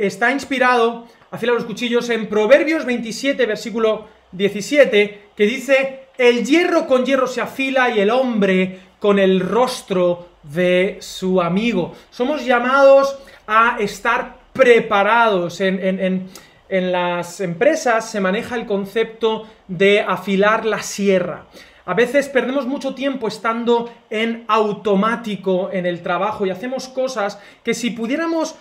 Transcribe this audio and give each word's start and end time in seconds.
está 0.00 0.30
inspirado, 0.30 1.06
afilar 1.30 1.54
los 1.54 1.64
cuchillos, 1.64 2.08
en 2.10 2.28
Proverbios 2.28 2.84
27, 2.84 3.46
versículo 3.46 4.06
17, 4.32 5.28
que 5.36 5.46
dice, 5.46 6.04
el 6.18 6.44
hierro 6.44 6.86
con 6.86 7.04
hierro 7.04 7.26
se 7.26 7.40
afila 7.40 7.90
y 7.90 8.00
el 8.00 8.10
hombre 8.10 8.78
con 8.98 9.18
el 9.18 9.40
rostro 9.40 10.28
de 10.42 10.98
su 11.00 11.40
amigo. 11.40 11.94
Somos 12.10 12.44
llamados 12.44 13.18
a 13.46 13.76
estar 13.80 14.36
preparados. 14.52 15.60
En, 15.60 16.28
las 16.68 17.40
empresas 17.40 18.10
se 18.10 18.20
maneja 18.20 18.56
el 18.56 18.66
concepto 18.66 19.46
de 19.68 20.00
afilar 20.00 20.64
la 20.64 20.82
sierra. 20.82 21.44
A 21.84 21.94
veces 21.94 22.28
perdemos 22.28 22.66
mucho 22.66 22.94
tiempo 22.94 23.28
estando 23.28 23.92
en 24.08 24.44
automático 24.48 25.70
en 25.70 25.84
el 25.84 26.02
trabajo 26.02 26.46
y 26.46 26.50
hacemos 26.50 26.88
cosas 26.88 27.38
que 27.62 27.74
si 27.74 27.90
pudiéramos 27.90 28.56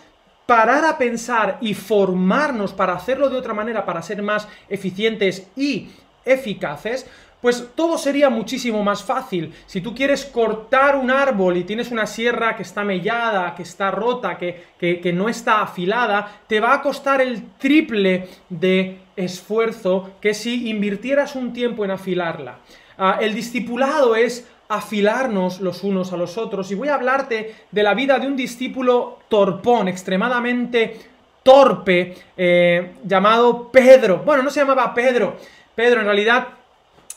parar 0.45 0.85
a 0.85 0.97
pensar 0.97 1.57
y 1.61 1.73
formarnos 1.73 2.73
para 2.73 2.93
hacerlo 2.93 3.29
de 3.29 3.37
otra 3.37 3.53
manera, 3.53 3.85
para 3.85 4.01
ser 4.01 4.21
más 4.21 4.47
eficientes 4.69 5.47
y 5.55 5.89
eficaces, 6.25 7.05
pues 7.43 7.71
todo 7.75 7.97
sería 7.97 8.29
muchísimo 8.29 8.83
más 8.83 9.03
fácil. 9.03 9.53
Si 9.65 9.81
tú 9.81 9.93
quieres 9.93 10.23
cortar 10.23 10.95
un 10.95 11.11
árbol 11.11 11.57
y 11.57 11.65
tienes 11.65 11.91
una 11.91 12.07
sierra 12.07 12.55
que 12.55 12.63
está 12.63 12.85
mellada, 12.85 13.53
que 13.53 13.63
está 13.63 13.91
rota, 13.91 14.37
que, 14.37 14.63
que, 14.79 15.11
no 15.11 15.27
está 15.27 15.61
afilada, 15.61 16.39
te 16.47 16.61
va 16.61 16.73
a 16.73 16.81
costar 16.81 17.19
el 17.19 17.51
triple 17.57 18.29
de 18.47 18.99
esfuerzo 19.17 20.11
que 20.21 20.33
si 20.33 20.69
invirtieras 20.69 21.35
un 21.35 21.51
tiempo 21.51 21.83
en 21.83 21.91
afilarla. 21.91 22.59
Ah, 22.97 23.17
el 23.19 23.35
discipulado 23.35 24.15
es 24.15 24.47
afilarnos 24.75 25.61
los 25.61 25.83
unos 25.83 26.13
a 26.13 26.17
los 26.17 26.37
otros 26.37 26.71
y 26.71 26.75
voy 26.75 26.87
a 26.87 26.95
hablarte 26.95 27.55
de 27.69 27.83
la 27.83 27.93
vida 27.93 28.17
de 28.17 28.27
un 28.27 28.35
discípulo 28.35 29.19
torpón, 29.29 29.87
extremadamente 29.87 30.99
torpe, 31.43 32.15
eh, 32.35 32.93
llamado 33.03 33.71
Pedro. 33.71 34.23
Bueno, 34.25 34.41
no 34.41 34.49
se 34.49 34.61
llamaba 34.61 34.93
Pedro. 34.93 35.37
Pedro 35.75 35.99
en 35.99 36.05
realidad 36.07 36.47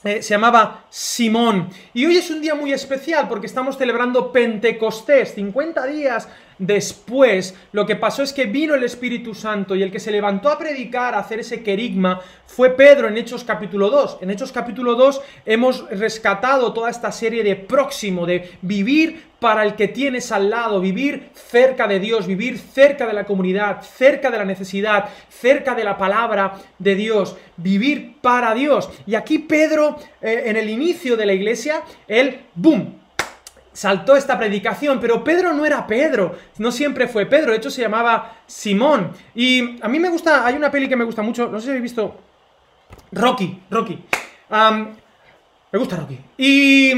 eh, 0.05 0.23
se 0.23 0.35
llamaba 0.35 0.85
Simón. 0.91 1.71
Y 1.95 2.05
hoy 2.05 2.19
es 2.19 2.31
un 2.31 2.43
día 2.43 2.55
muy 2.55 2.73
especial 2.73 3.27
porque 3.27 3.47
estamos 3.47 3.79
celebrando 3.79 4.33
Pentecostés, 4.33 5.35
50 5.35 5.87
días 5.87 6.29
después. 6.59 7.55
Lo 7.73 7.87
que 7.87 7.97
pasó 7.97 8.23
es 8.23 8.33
que 8.33 8.47
vino 8.47 8.75
el 8.75 8.85
Espíritu 8.85 9.35
Santo 9.35 9.75
y 9.75 9.83
el 9.83 9.91
que 9.91 10.01
se 10.01 10.11
levantó 10.11 10.49
a 10.49 10.59
predicar, 10.59 11.15
a 11.15 11.19
hacer 11.19 11.41
ese 11.41 11.63
querigma, 11.63 12.21
fue 12.47 12.71
Pedro 12.71 13.09
en 13.09 13.17
Hechos 13.17 13.45
capítulo 13.45 13.91
2. 13.91 14.19
En 14.23 14.31
Hechos 14.31 14.53
capítulo 14.53 14.95
2 14.95 15.21
hemos 15.45 15.89
rescatado 15.91 16.73
toda 16.73 16.91
esta 16.91 17.13
serie 17.13 17.43
de 17.43 17.57
próximo, 17.57 18.27
de 18.27 18.51
vivir 18.63 19.27
para 19.41 19.65
el 19.65 19.75
que 19.75 19.89
tienes 19.89 20.33
al 20.33 20.49
lado, 20.49 20.81
vivir 20.81 21.31
cerca 21.35 21.87
de 21.87 22.01
Dios, 22.01 22.27
vivir 22.27 22.59
cerca 22.59 23.07
de 23.07 23.13
la 23.13 23.25
comunidad, 23.25 23.83
cerca 23.83 24.31
de 24.31 24.39
la 24.39 24.45
necesidad, 24.45 25.11
cerca 25.29 25.75
de 25.75 25.85
la 25.85 25.99
palabra 25.99 26.55
de 26.79 26.95
Dios, 26.95 27.37
vivir 27.57 28.17
para 28.23 28.55
Dios. 28.55 28.89
Y 29.07 29.15
aquí 29.15 29.39
Pedro, 29.39 29.99
eh, 30.23 30.45
en 30.47 30.57
el 30.57 30.71
inicio 30.71 31.17
de 31.17 31.27
la 31.27 31.35
iglesia, 31.35 31.83
él, 32.09 32.41
¡boom! 32.55 33.06
Saltó 33.77 34.17
esta 34.17 34.39
predicación, 34.39 34.99
pero 34.99 35.23
Pedro 35.23 35.53
no 35.53 35.67
era 35.67 35.87
Pedro, 35.87 36.35
no 36.57 36.73
siempre 36.73 37.07
fue 37.09 37.27
Pedro, 37.27 37.51
de 37.51 37.59
hecho 37.59 37.71
se 37.71 37.83
llamaba 37.83 38.39
Simón. 38.47 39.13
Y 39.35 39.79
a 39.83 39.89
mí 39.89 40.01
me 40.01 40.09
gusta, 40.09 40.47
hay 40.47 40.55
una 40.55 40.71
peli 40.71 40.89
que 40.89 40.97
me 40.97 41.05
gusta 41.05 41.21
mucho, 41.21 41.49
no 41.49 41.59
sé 41.59 41.65
si 41.65 41.71
habéis 41.71 41.83
visto 41.83 42.19
Rocky, 43.13 43.61
Rocky. 43.71 44.03
me 44.51 45.79
gusta 45.79 45.97
Rocky. 45.97 46.19
Y 46.39 46.95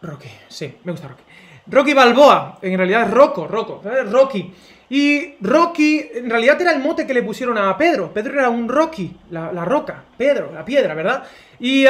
Rocky, 0.00 0.30
sí, 0.48 0.78
me 0.84 0.92
gusta 0.92 1.08
Rocky. 1.08 1.22
Rocky 1.66 1.92
Balboa, 1.92 2.58
en 2.62 2.78
realidad 2.78 3.02
es 3.02 3.10
Rocco, 3.10 3.46
Rocco, 3.46 3.82
Rocky. 4.10 4.54
Y 4.88 5.34
Rocky, 5.40 6.08
en 6.14 6.30
realidad 6.30 6.58
era 6.62 6.72
el 6.72 6.80
mote 6.80 7.06
que 7.06 7.12
le 7.12 7.22
pusieron 7.22 7.58
a 7.58 7.76
Pedro. 7.76 8.10
Pedro 8.10 8.38
era 8.38 8.48
un 8.48 8.68
Rocky, 8.70 9.14
la, 9.30 9.50
roca, 9.66 10.02
Pedro, 10.16 10.50
la 10.54 10.64
piedra, 10.64 10.94
¿verdad? 10.94 11.24
Y, 11.60 11.84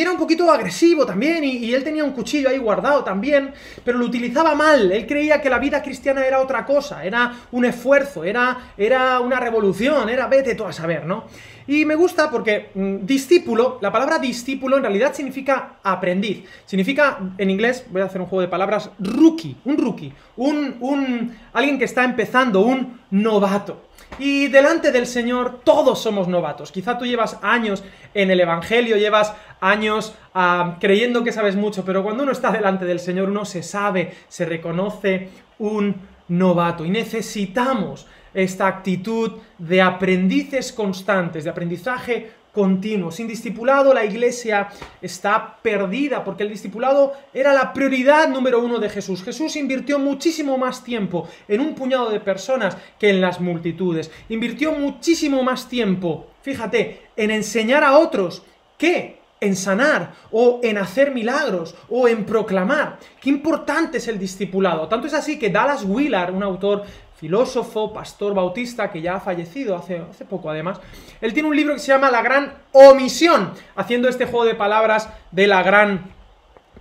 era 0.00 0.10
un 0.10 0.16
poquito 0.16 0.50
agresivo 0.50 1.04
también, 1.04 1.44
y, 1.44 1.58
y, 1.58 1.74
él 1.74 1.84
tenía 1.84 2.04
un 2.04 2.12
cuchillo 2.12 2.48
ahí 2.48 2.58
guardado 2.58 3.04
también, 3.04 3.52
pero 3.84 3.98
lo 3.98 4.06
utilizaba 4.06 4.54
mal. 4.54 4.90
Él 4.90 5.06
creía 5.06 5.40
que 5.40 5.50
la 5.50 5.58
vida 5.58 5.82
cristiana 5.82 6.24
era 6.24 6.40
otra 6.40 6.64
cosa, 6.64 7.04
era 7.04 7.32
un 7.50 7.64
esfuerzo, 7.64 8.24
era, 8.24 8.72
era 8.76 9.20
una 9.20 9.38
revolución, 9.38 10.08
era 10.08 10.26
vete 10.28 10.54
tú 10.54 10.64
a 10.64 10.72
saber, 10.72 11.04
¿no? 11.04 11.24
Y 11.66 11.84
me 11.84 11.94
gusta 11.94 12.30
porque 12.30 12.70
mm, 12.74 13.06
discípulo, 13.06 13.78
la 13.80 13.92
palabra 13.92 14.18
discípulo 14.18 14.76
en 14.76 14.82
realidad 14.82 15.14
significa 15.14 15.76
aprendiz. 15.82 16.44
Significa, 16.66 17.18
en 17.38 17.50
inglés, 17.50 17.84
voy 17.90 18.02
a 18.02 18.06
hacer 18.06 18.20
un 18.20 18.26
juego 18.26 18.42
de 18.42 18.48
palabras, 18.48 18.90
rookie, 18.98 19.56
un 19.64 19.78
rookie, 19.78 20.12
un, 20.36 20.76
un, 20.80 21.36
alguien 21.52 21.78
que 21.78 21.84
está 21.84 22.04
empezando, 22.04 22.60
un 22.60 23.00
novato. 23.10 23.86
Y 24.18 24.48
delante 24.48 24.92
del 24.92 25.06
Señor 25.06 25.60
todos 25.64 26.02
somos 26.02 26.28
novatos. 26.28 26.70
Quizá 26.70 26.98
tú 26.98 27.06
llevas 27.06 27.38
años 27.42 27.82
en 28.14 28.30
el 28.30 28.40
Evangelio, 28.40 28.96
llevas 28.96 29.34
años 29.60 30.14
ah, 30.34 30.76
creyendo 30.80 31.24
que 31.24 31.32
sabes 31.32 31.56
mucho, 31.56 31.84
pero 31.84 32.02
cuando 32.02 32.22
uno 32.22 32.32
está 32.32 32.50
delante 32.50 32.84
del 32.84 33.00
Señor 33.00 33.30
uno 33.30 33.44
se 33.44 33.62
sabe, 33.62 34.12
se 34.28 34.44
reconoce 34.44 35.28
un 35.58 35.96
novato. 36.28 36.84
Y 36.84 36.90
necesitamos 36.90 38.06
esta 38.34 38.66
actitud 38.66 39.32
de 39.58 39.82
aprendices 39.82 40.72
constantes, 40.72 41.44
de 41.44 41.50
aprendizaje 41.50 42.30
continuo. 42.52 43.10
Sin 43.10 43.26
discipulado 43.26 43.94
la 43.94 44.04
iglesia 44.04 44.68
está 45.00 45.58
perdida 45.62 46.22
porque 46.22 46.42
el 46.42 46.50
discipulado 46.50 47.14
era 47.32 47.52
la 47.52 47.72
prioridad 47.72 48.28
número 48.28 48.60
uno 48.60 48.78
de 48.78 48.90
Jesús. 48.90 49.22
Jesús 49.24 49.56
invirtió 49.56 49.98
muchísimo 49.98 50.58
más 50.58 50.84
tiempo 50.84 51.28
en 51.48 51.60
un 51.60 51.74
puñado 51.74 52.10
de 52.10 52.20
personas 52.20 52.76
que 52.98 53.10
en 53.10 53.20
las 53.20 53.40
multitudes. 53.40 54.10
Invirtió 54.28 54.72
muchísimo 54.72 55.42
más 55.42 55.68
tiempo, 55.68 56.26
fíjate, 56.42 57.02
en 57.16 57.30
enseñar 57.30 57.84
a 57.84 57.98
otros 57.98 58.42
que 58.76 59.22
en 59.42 59.56
sanar 59.56 60.14
o 60.30 60.60
en 60.62 60.78
hacer 60.78 61.12
milagros 61.12 61.74
o 61.90 62.06
en 62.06 62.24
proclamar. 62.24 62.98
Qué 63.20 63.28
importante 63.28 63.98
es 63.98 64.06
el 64.06 64.18
discipulado. 64.18 64.86
Tanto 64.86 65.08
es 65.08 65.14
así 65.14 65.36
que 65.36 65.50
Dallas 65.50 65.84
Willard, 65.84 66.32
un 66.32 66.44
autor 66.44 66.84
filósofo, 67.22 67.92
pastor 67.92 68.34
bautista, 68.34 68.90
que 68.90 69.00
ya 69.00 69.14
ha 69.14 69.20
fallecido 69.20 69.76
hace, 69.76 70.02
hace 70.10 70.24
poco 70.24 70.50
además, 70.50 70.80
él 71.20 71.32
tiene 71.32 71.48
un 71.48 71.54
libro 71.54 71.74
que 71.74 71.78
se 71.78 71.92
llama 71.92 72.10
La 72.10 72.20
Gran 72.20 72.52
Omisión, 72.72 73.52
haciendo 73.76 74.08
este 74.08 74.26
juego 74.26 74.44
de 74.44 74.56
palabras 74.56 75.08
de 75.30 75.46
la 75.46 75.62
Gran 75.62 76.10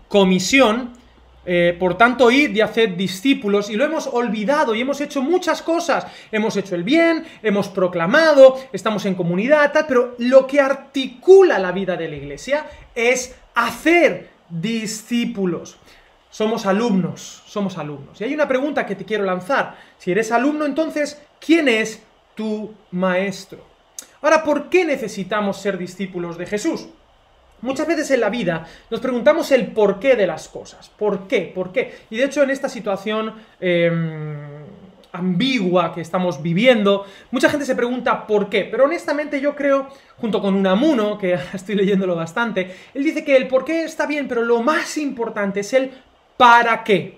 Comisión. 0.08 0.94
Eh, 1.46 1.78
por 1.80 1.96
tanto, 1.96 2.32
id 2.32 2.56
y 2.56 2.62
haced 2.62 2.90
discípulos, 2.90 3.70
y 3.70 3.76
lo 3.76 3.86
hemos 3.86 4.08
olvidado 4.08 4.74
y 4.74 4.82
hemos 4.82 5.00
hecho 5.00 5.22
muchas 5.22 5.62
cosas. 5.62 6.08
Hemos 6.32 6.58
hecho 6.58 6.74
el 6.74 6.84
bien, 6.84 7.24
hemos 7.44 7.70
proclamado, 7.70 8.58
estamos 8.74 9.06
en 9.06 9.14
comunidad, 9.14 9.72
tal, 9.72 9.86
pero 9.88 10.16
lo 10.18 10.48
que 10.48 10.60
articula 10.60 11.60
la 11.60 11.72
vida 11.72 11.96
de 11.96 12.10
la 12.10 12.16
iglesia 12.16 12.66
es 12.96 13.36
hacer 13.54 14.32
discípulos 14.50 15.78
somos 16.32 16.66
alumnos, 16.66 17.44
somos 17.46 17.78
alumnos. 17.78 18.20
Y 18.20 18.24
hay 18.24 18.34
una 18.34 18.48
pregunta 18.48 18.86
que 18.86 18.96
te 18.96 19.06
quiero 19.06 19.24
lanzar. 19.26 19.76
Si 19.98 20.12
eres 20.12 20.32
alumno, 20.32 20.66
entonces, 20.66 21.22
¿quién 21.40 21.68
es 21.68 22.02
tu 22.34 22.74
maestro? 22.92 23.60
Ahora, 24.22 24.44
¿por 24.44 24.70
qué 24.70 24.86
necesitamos 24.86 25.58
ser 25.58 25.78
discípulos 25.78 26.38
de 26.38 26.46
Jesús? 26.46 26.88
Muchas 27.62 27.86
veces 27.86 28.10
en 28.12 28.22
la 28.22 28.30
vida 28.30 28.66
nos 28.90 29.00
preguntamos 29.00 29.52
el 29.52 29.68
porqué 29.68 30.16
de 30.16 30.26
las 30.26 30.48
cosas. 30.48 30.90
¿Por 30.90 31.28
qué? 31.28 31.52
¿Por 31.54 31.72
qué? 31.72 32.06
Y 32.10 32.18
de 32.18 32.26
hecho 32.26 32.42
en 32.42 32.50
esta 32.50 32.70
situación 32.70 33.36
em, 33.60 34.66
ambigua 35.12 35.94
que 35.94 36.02
estamos 36.02 36.42
viviendo, 36.42 37.06
mucha 37.30 37.50
gente 37.50 37.66
se 37.66 37.76
pregunta 37.76 38.26
por 38.26 38.50
qué. 38.50 38.64
Pero 38.64 38.86
honestamente 38.86 39.40
yo 39.40 39.56
creo, 39.56 39.90
junto 40.18 40.42
con 40.42 40.56
Unamuno, 40.56 41.20
que 41.20 41.38
estoy 41.54 41.76
leyéndolo 41.76 42.16
bastante, 42.16 42.76
él 42.94 43.04
dice 43.04 43.24
que 43.24 43.36
el 43.36 43.48
por 43.48 43.64
qué 43.64 43.84
está 43.84 44.08
bien, 44.08 44.28
pero 44.28 44.42
lo 44.44 44.64
más 44.64 44.98
importante 44.98 45.60
es 45.60 45.74
el 45.74 45.92
¿Para 46.38 46.84
qué? 46.84 47.18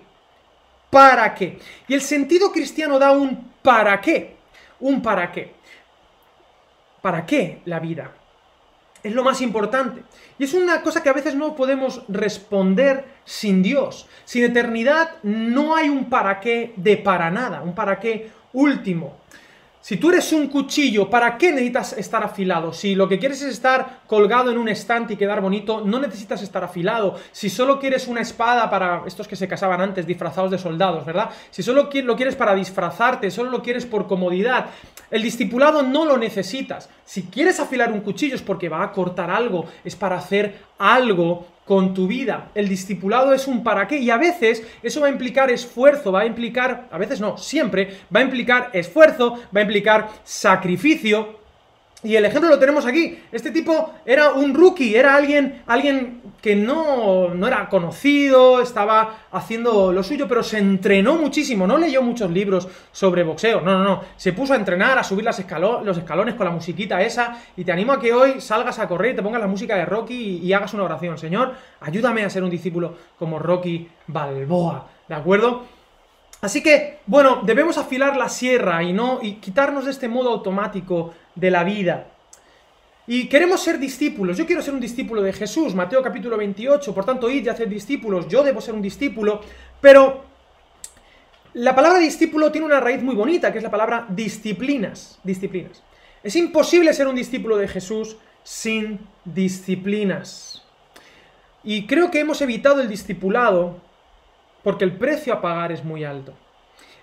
¿Para 0.90 1.34
qué? 1.34 1.58
Y 1.88 1.94
el 1.94 2.00
sentido 2.00 2.52
cristiano 2.52 2.98
da 2.98 3.12
un 3.12 3.52
¿para 3.62 4.00
qué? 4.00 4.36
Un 4.80 5.02
¿para 5.02 5.32
qué? 5.32 5.54
¿Para 7.02 7.26
qué 7.26 7.60
la 7.64 7.80
vida? 7.80 8.12
Es 9.02 9.12
lo 9.12 9.22
más 9.22 9.40
importante. 9.42 10.02
Y 10.38 10.44
es 10.44 10.54
una 10.54 10.80
cosa 10.82 11.02
que 11.02 11.10
a 11.10 11.12
veces 11.12 11.34
no 11.34 11.54
podemos 11.54 12.02
responder 12.08 13.04
sin 13.24 13.62
Dios. 13.62 14.06
Sin 14.24 14.44
eternidad 14.44 15.16
no 15.22 15.76
hay 15.76 15.88
un 15.88 16.08
para 16.08 16.40
qué 16.40 16.72
de 16.76 16.96
para 16.96 17.30
nada, 17.30 17.60
un 17.62 17.74
para 17.74 18.00
qué 18.00 18.30
último. 18.52 19.18
Si 19.84 19.98
tú 19.98 20.08
eres 20.08 20.32
un 20.32 20.46
cuchillo, 20.46 21.10
¿para 21.10 21.36
qué 21.36 21.52
necesitas 21.52 21.92
estar 21.92 22.24
afilado? 22.24 22.72
Si 22.72 22.94
lo 22.94 23.06
que 23.06 23.18
quieres 23.18 23.42
es 23.42 23.52
estar 23.52 24.00
colgado 24.06 24.50
en 24.50 24.56
un 24.56 24.70
estante 24.70 25.12
y 25.12 25.16
quedar 25.18 25.42
bonito, 25.42 25.82
no 25.84 26.00
necesitas 26.00 26.40
estar 26.40 26.64
afilado. 26.64 27.16
Si 27.32 27.50
solo 27.50 27.78
quieres 27.78 28.08
una 28.08 28.22
espada 28.22 28.70
para 28.70 29.02
estos 29.06 29.28
que 29.28 29.36
se 29.36 29.46
casaban 29.46 29.82
antes, 29.82 30.06
disfrazados 30.06 30.50
de 30.50 30.56
soldados, 30.56 31.04
¿verdad? 31.04 31.28
Si 31.50 31.62
solo 31.62 31.90
lo 31.92 32.16
quieres 32.16 32.34
para 32.34 32.54
disfrazarte, 32.54 33.30
solo 33.30 33.50
lo 33.50 33.62
quieres 33.62 33.84
por 33.84 34.06
comodidad, 34.06 34.70
el 35.10 35.22
discipulado 35.22 35.82
no 35.82 36.06
lo 36.06 36.16
necesitas. 36.16 36.88
Si 37.04 37.24
quieres 37.24 37.60
afilar 37.60 37.92
un 37.92 38.00
cuchillo 38.00 38.36
es 38.36 38.42
porque 38.42 38.70
va 38.70 38.84
a 38.84 38.90
cortar 38.90 39.30
algo, 39.30 39.66
es 39.84 39.96
para 39.96 40.16
hacer 40.16 40.60
algo 40.78 41.46
con 41.64 41.94
tu 41.94 42.06
vida. 42.06 42.50
El 42.54 42.68
discipulado 42.68 43.32
es 43.32 43.46
un 43.46 43.62
para 43.62 43.88
qué 43.88 43.98
y 43.98 44.10
a 44.10 44.16
veces 44.16 44.62
eso 44.82 45.00
va 45.00 45.06
a 45.06 45.10
implicar 45.10 45.50
esfuerzo, 45.50 46.12
va 46.12 46.20
a 46.20 46.26
implicar, 46.26 46.88
a 46.90 46.98
veces 46.98 47.20
no, 47.20 47.38
siempre 47.38 47.98
va 48.14 48.20
a 48.20 48.24
implicar 48.24 48.70
esfuerzo, 48.72 49.38
va 49.54 49.60
a 49.60 49.62
implicar 49.62 50.08
sacrificio, 50.24 51.43
y 52.04 52.16
el 52.16 52.24
ejemplo 52.26 52.50
lo 52.50 52.58
tenemos 52.58 52.84
aquí. 52.84 53.18
Este 53.32 53.50
tipo 53.50 53.94
era 54.04 54.32
un 54.32 54.54
rookie, 54.54 54.94
era 54.94 55.16
alguien, 55.16 55.62
alguien 55.66 56.20
que 56.42 56.54
no, 56.54 57.30
no 57.30 57.46
era 57.46 57.70
conocido, 57.70 58.60
estaba 58.60 59.20
haciendo 59.32 59.90
lo 59.90 60.02
suyo, 60.02 60.28
pero 60.28 60.42
se 60.42 60.58
entrenó 60.58 61.16
muchísimo. 61.16 61.66
No 61.66 61.78
leyó 61.78 62.02
muchos 62.02 62.30
libros 62.30 62.68
sobre 62.92 63.22
boxeo. 63.22 63.62
No, 63.62 63.78
no, 63.78 63.82
no. 63.82 64.02
Se 64.16 64.34
puso 64.34 64.52
a 64.52 64.56
entrenar, 64.56 64.98
a 64.98 65.02
subir 65.02 65.24
las 65.24 65.42
los 65.82 65.96
escalones 65.96 66.34
con 66.34 66.44
la 66.44 66.52
musiquita 66.52 67.00
esa. 67.00 67.38
Y 67.56 67.64
te 67.64 67.72
animo 67.72 67.92
a 67.92 68.00
que 68.00 68.12
hoy 68.12 68.40
salgas 68.42 68.78
a 68.78 68.86
correr 68.86 69.14
y 69.14 69.16
te 69.16 69.22
pongas 69.22 69.40
la 69.40 69.46
música 69.46 69.74
de 69.74 69.86
Rocky 69.86 70.14
y, 70.14 70.46
y 70.46 70.52
hagas 70.52 70.74
una 70.74 70.84
oración. 70.84 71.16
Señor, 71.16 71.54
ayúdame 71.80 72.22
a 72.22 72.28
ser 72.30 72.44
un 72.44 72.50
discípulo 72.50 72.94
como 73.18 73.38
Rocky 73.38 73.88
Balboa. 74.06 74.88
¿De 75.08 75.14
acuerdo? 75.14 75.64
Así 76.44 76.62
que, 76.62 76.98
bueno, 77.06 77.40
debemos 77.42 77.78
afilar 77.78 78.18
la 78.18 78.28
sierra 78.28 78.82
y 78.82 78.92
no 78.92 79.20
y 79.22 79.36
quitarnos 79.36 79.86
de 79.86 79.92
este 79.92 80.08
modo 80.08 80.28
automático 80.28 81.14
de 81.34 81.50
la 81.50 81.64
vida. 81.64 82.08
Y 83.06 83.30
queremos 83.30 83.62
ser 83.62 83.78
discípulos. 83.78 84.36
Yo 84.36 84.44
quiero 84.44 84.60
ser 84.60 84.74
un 84.74 84.80
discípulo 84.80 85.22
de 85.22 85.32
Jesús, 85.32 85.74
Mateo 85.74 86.02
capítulo 86.02 86.36
28, 86.36 86.94
por 86.94 87.06
tanto, 87.06 87.30
id 87.30 87.46
y 87.46 87.48
haced 87.48 87.66
discípulos. 87.66 88.28
Yo 88.28 88.42
debo 88.42 88.60
ser 88.60 88.74
un 88.74 88.82
discípulo, 88.82 89.40
pero 89.80 90.22
la 91.54 91.74
palabra 91.74 91.98
discípulo 91.98 92.52
tiene 92.52 92.66
una 92.66 92.78
raíz 92.78 93.02
muy 93.02 93.14
bonita, 93.14 93.50
que 93.50 93.56
es 93.56 93.64
la 93.64 93.70
palabra 93.70 94.04
disciplinas, 94.10 95.18
disciplinas. 95.24 95.82
Es 96.22 96.36
imposible 96.36 96.92
ser 96.92 97.06
un 97.06 97.14
discípulo 97.14 97.56
de 97.56 97.68
Jesús 97.68 98.18
sin 98.42 99.00
disciplinas. 99.24 100.62
Y 101.62 101.86
creo 101.86 102.10
que 102.10 102.20
hemos 102.20 102.42
evitado 102.42 102.82
el 102.82 102.88
discipulado 102.90 103.80
porque 104.64 104.84
el 104.84 104.96
precio 104.96 105.32
a 105.32 105.40
pagar 105.40 105.70
es 105.70 105.84
muy 105.84 106.02
alto. 106.02 106.34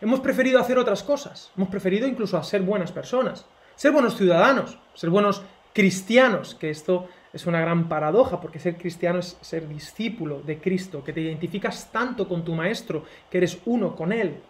Hemos 0.02 0.19
preferido 0.19 0.60
hacer 0.60 0.78
otras 0.78 1.04
cosas, 1.04 1.52
hemos 1.56 1.69
preferido 1.69 2.08
incluso 2.08 2.38
a 2.38 2.44
ser 2.44 2.63
buenas 2.63 2.92
personas, 2.92 3.46
ser 3.75 3.92
buenos 3.92 4.18
ciudadanos, 4.18 4.78
ser 4.96 5.12
buenos 5.12 5.44
cristianos, 5.72 6.56
que 6.56 6.72
esto 6.72 7.08
es 7.31 7.46
una 7.46 7.62
gran 7.62 7.88
paradoja, 7.88 8.42
porque 8.42 8.60
ser 8.60 8.75
cristiano 8.75 9.19
es 9.19 9.38
ser 9.42 9.69
discípulo 9.69 10.42
de 10.42 10.60
Cristo, 10.60 11.04
que 11.04 11.13
te 11.13 11.22
identificas 11.22 11.92
tanto 11.92 12.28
con 12.28 12.44
tu 12.44 12.54
Maestro, 12.54 13.06
que 13.30 13.38
eres 13.38 13.60
uno 13.66 13.96
con 13.96 14.12
Él. 14.12 14.42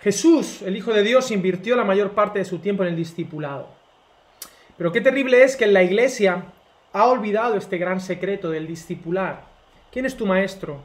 Jesús, 0.00 0.62
el 0.62 0.76
Hijo 0.76 0.92
de 0.92 1.02
Dios, 1.02 1.30
invirtió 1.30 1.76
la 1.76 1.84
mayor 1.84 2.12
parte 2.12 2.38
de 2.38 2.46
su 2.46 2.58
tiempo 2.58 2.82
en 2.82 2.88
el 2.88 2.96
discipulado. 2.96 3.68
Pero 4.78 4.90
qué 4.90 5.02
terrible 5.02 5.44
es 5.44 5.56
que 5.56 5.64
en 5.64 5.74
la 5.74 5.82
iglesia 5.82 6.46
ha 6.94 7.04
olvidado 7.04 7.56
este 7.56 7.76
gran 7.76 8.00
secreto 8.00 8.50
del 8.50 8.66
discipular. 8.66 9.49
¿Quién 9.92 10.06
es 10.06 10.16
tu 10.16 10.26
maestro? 10.26 10.82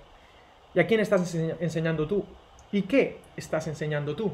¿Y 0.74 0.80
a 0.80 0.88
quién 0.88 1.00
estás 1.00 1.36
enseñando 1.36 2.08
tú? 2.08 2.26
¿Y 2.72 2.84
qué 2.84 3.20
estás 3.38 3.68
enseñando 3.68 4.16
tú? 4.16 4.32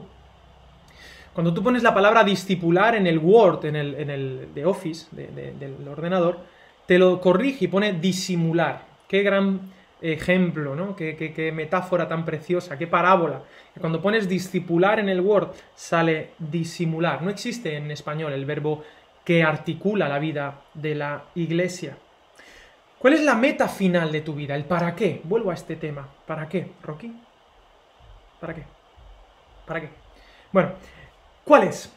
Cuando 1.33 1.53
tú 1.53 1.63
pones 1.63 1.83
la 1.83 1.93
palabra 1.93 2.23
discipular 2.23 2.95
en 2.95 3.07
el 3.07 3.17
Word, 3.19 3.65
en 3.65 3.75
el, 3.75 3.95
en 3.95 4.53
de 4.53 4.65
Office, 4.65 5.07
del 5.11 5.87
ordenador, 5.87 6.39
te 6.85 6.99
lo 6.99 7.21
corrige 7.21 7.65
y 7.65 7.67
pone 7.69 7.93
disimular. 7.93 8.83
Qué 9.07 9.23
gran 9.23 9.71
ejemplo, 10.01 10.75
¿no? 10.75 10.95
Qué, 10.95 11.15
qué, 11.15 11.51
metáfora 11.51 12.07
tan 12.07 12.25
preciosa, 12.25 12.77
qué 12.77 12.87
parábola. 12.87 13.43
Cuando 13.79 14.01
pones 14.01 14.27
discipular 14.27 14.99
en 14.99 15.07
el 15.07 15.21
Word, 15.21 15.51
sale 15.75 16.31
disimular. 16.39 17.21
No 17.21 17.29
existe 17.29 17.77
en 17.77 17.91
español 17.91 18.33
el 18.33 18.45
verbo 18.45 18.83
que 19.23 19.43
articula 19.43 20.09
la 20.09 20.19
vida 20.19 20.61
de 20.73 20.95
la 20.95 21.25
iglesia. 21.35 21.97
¿Cuál 23.01 23.15
es 23.15 23.21
la 23.21 23.33
meta 23.33 23.67
final 23.67 24.11
de 24.11 24.21
tu 24.21 24.35
vida? 24.35 24.55
¿El 24.55 24.65
para 24.65 24.95
qué? 24.95 25.21
Vuelvo 25.23 25.49
a 25.49 25.55
este 25.55 25.75
tema. 25.75 26.07
¿Para 26.27 26.47
qué, 26.47 26.73
Rocky? 26.83 27.11
¿Para 28.39 28.53
qué? 28.53 28.63
¿Para 29.65 29.81
qué? 29.81 29.89
Bueno, 30.51 30.73
¿cuál 31.43 31.63
es? 31.63 31.91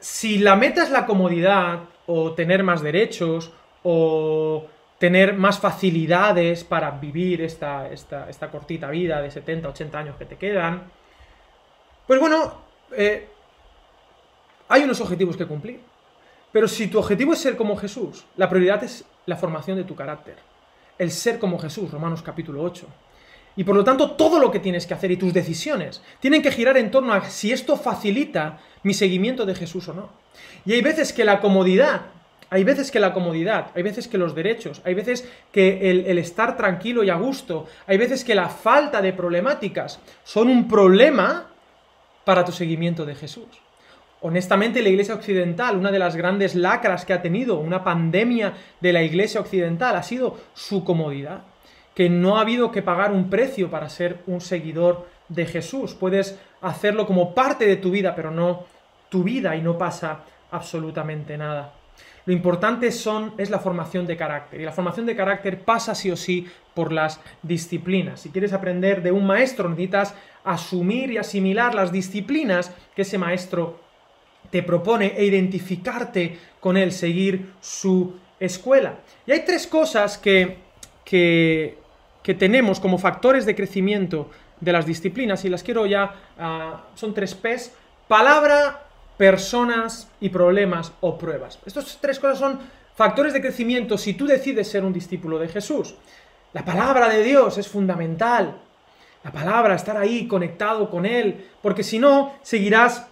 Si 0.00 0.38
la 0.38 0.56
meta 0.56 0.82
es 0.82 0.90
la 0.90 1.06
comodidad, 1.06 1.78
o 2.06 2.32
tener 2.32 2.64
más 2.64 2.82
derechos, 2.82 3.52
o 3.84 4.66
tener 4.98 5.34
más 5.34 5.60
facilidades 5.60 6.64
para 6.64 6.90
vivir 6.90 7.40
esta, 7.42 7.88
esta, 7.88 8.28
esta 8.28 8.50
cortita 8.50 8.90
vida 8.90 9.22
de 9.22 9.30
70, 9.30 9.68
80 9.68 9.98
años 9.98 10.16
que 10.16 10.24
te 10.24 10.36
quedan, 10.36 10.90
pues 12.08 12.18
bueno, 12.18 12.62
eh, 12.96 13.28
hay 14.68 14.82
unos 14.82 15.00
objetivos 15.00 15.36
que 15.36 15.46
cumplir. 15.46 15.80
Pero 16.50 16.66
si 16.66 16.88
tu 16.88 16.98
objetivo 16.98 17.32
es 17.32 17.38
ser 17.38 17.56
como 17.56 17.76
Jesús, 17.76 18.24
la 18.36 18.48
prioridad 18.48 18.82
es 18.82 19.04
la 19.26 19.36
formación 19.36 19.76
de 19.76 19.84
tu 19.84 19.94
carácter. 19.94 20.36
El 20.98 21.10
ser 21.10 21.38
como 21.38 21.58
Jesús, 21.58 21.90
Romanos 21.90 22.22
capítulo 22.22 22.62
8. 22.62 22.86
Y 23.56 23.64
por 23.64 23.74
lo 23.74 23.84
tanto, 23.84 24.12
todo 24.12 24.38
lo 24.38 24.50
que 24.50 24.60
tienes 24.60 24.86
que 24.86 24.94
hacer 24.94 25.10
y 25.10 25.16
tus 25.16 25.32
decisiones 25.32 26.02
tienen 26.20 26.42
que 26.42 26.52
girar 26.52 26.76
en 26.76 26.90
torno 26.90 27.12
a 27.12 27.28
si 27.28 27.52
esto 27.52 27.76
facilita 27.76 28.58
mi 28.82 28.94
seguimiento 28.94 29.44
de 29.44 29.54
Jesús 29.54 29.88
o 29.88 29.94
no. 29.94 30.08
Y 30.64 30.72
hay 30.72 30.82
veces 30.82 31.12
que 31.12 31.24
la 31.24 31.40
comodidad, 31.40 32.02
hay 32.48 32.64
veces 32.64 32.90
que 32.90 33.00
la 33.00 33.12
comodidad, 33.12 33.70
hay 33.74 33.82
veces 33.82 34.08
que 34.08 34.18
los 34.18 34.34
derechos, 34.34 34.80
hay 34.84 34.94
veces 34.94 35.28
que 35.52 35.90
el, 35.90 36.06
el 36.06 36.18
estar 36.18 36.56
tranquilo 36.56 37.02
y 37.02 37.10
a 37.10 37.16
gusto, 37.16 37.66
hay 37.86 37.98
veces 37.98 38.24
que 38.24 38.34
la 38.34 38.48
falta 38.48 39.02
de 39.02 39.12
problemáticas 39.12 39.98
son 40.22 40.48
un 40.48 40.68
problema 40.68 41.50
para 42.24 42.44
tu 42.44 42.52
seguimiento 42.52 43.04
de 43.04 43.14
Jesús. 43.14 43.48
Honestamente, 44.22 44.82
la 44.82 44.90
Iglesia 44.90 45.14
Occidental, 45.14 45.76
una 45.76 45.90
de 45.90 45.98
las 45.98 46.14
grandes 46.14 46.54
lacras 46.54 47.06
que 47.06 47.14
ha 47.14 47.22
tenido, 47.22 47.58
una 47.58 47.82
pandemia 47.82 48.52
de 48.80 48.92
la 48.92 49.02
Iglesia 49.02 49.40
Occidental, 49.40 49.96
ha 49.96 50.02
sido 50.02 50.36
su 50.54 50.84
comodidad. 50.84 51.44
Que 51.94 52.10
no 52.10 52.36
ha 52.36 52.42
habido 52.42 52.70
que 52.70 52.82
pagar 52.82 53.12
un 53.12 53.30
precio 53.30 53.70
para 53.70 53.88
ser 53.88 54.18
un 54.26 54.40
seguidor 54.40 55.06
de 55.28 55.46
Jesús. 55.46 55.94
Puedes 55.94 56.38
hacerlo 56.60 57.06
como 57.06 57.34
parte 57.34 57.66
de 57.66 57.76
tu 57.76 57.90
vida, 57.90 58.14
pero 58.14 58.30
no 58.30 58.64
tu 59.08 59.24
vida 59.24 59.56
y 59.56 59.62
no 59.62 59.78
pasa 59.78 60.20
absolutamente 60.50 61.36
nada. 61.36 61.72
Lo 62.26 62.32
importante 62.32 62.92
son, 62.92 63.32
es 63.38 63.50
la 63.50 63.58
formación 63.58 64.06
de 64.06 64.16
carácter. 64.16 64.60
Y 64.60 64.64
la 64.64 64.72
formación 64.72 65.06
de 65.06 65.16
carácter 65.16 65.64
pasa 65.64 65.94
sí 65.94 66.10
o 66.10 66.16
sí 66.16 66.46
por 66.74 66.92
las 66.92 67.20
disciplinas. 67.42 68.20
Si 68.20 68.30
quieres 68.30 68.52
aprender 68.52 69.02
de 69.02 69.12
un 69.12 69.26
maestro, 69.26 69.68
necesitas 69.68 70.14
asumir 70.44 71.10
y 71.10 71.18
asimilar 71.18 71.74
las 71.74 71.90
disciplinas 71.90 72.72
que 72.94 73.02
ese 73.02 73.18
maestro 73.18 73.80
te 74.50 74.62
propone 74.62 75.14
e 75.16 75.24
identificarte 75.24 76.38
con 76.60 76.76
él, 76.76 76.92
seguir 76.92 77.54
su 77.60 78.14
escuela. 78.38 78.96
Y 79.26 79.32
hay 79.32 79.44
tres 79.44 79.66
cosas 79.66 80.18
que, 80.18 80.58
que, 81.04 81.76
tenemos 82.38 82.78
como 82.78 82.96
factores 82.96 83.44
de 83.44 83.56
crecimiento 83.56 84.30
de 84.60 84.72
las 84.72 84.86
disciplinas 84.86 85.44
y 85.44 85.48
las 85.48 85.64
quiero 85.64 85.84
ya, 85.86 86.14
ah, 86.38 86.84
son 86.94 87.12
tres 87.12 87.34
P's, 87.34 87.72
palabra, 88.06 88.86
personas 89.16 90.08
y 90.20 90.28
problemas 90.28 90.92
o 91.00 91.18
pruebas. 91.18 91.58
Estas 91.66 91.98
tres 92.00 92.18
cosas 92.18 92.38
son 92.38 92.60
factores 92.94 93.32
de 93.32 93.40
crecimiento 93.40 93.98
si 93.98 94.14
tú 94.14 94.26
decides 94.26 94.68
ser 94.68 94.84
un 94.84 94.92
discípulo 94.92 95.38
de 95.38 95.48
Jesús. 95.48 95.94
La 96.52 96.64
palabra 96.64 97.08
de 97.08 97.22
Dios 97.22 97.58
es 97.58 97.68
fundamental. 97.68 98.60
La 99.22 99.32
palabra, 99.32 99.74
estar 99.74 99.96
ahí 99.96 100.26
conectado 100.26 100.88
con 100.88 101.04
Él, 101.04 101.48
porque 101.60 101.82
si 101.82 101.98
no, 101.98 102.34
seguirás 102.42 103.06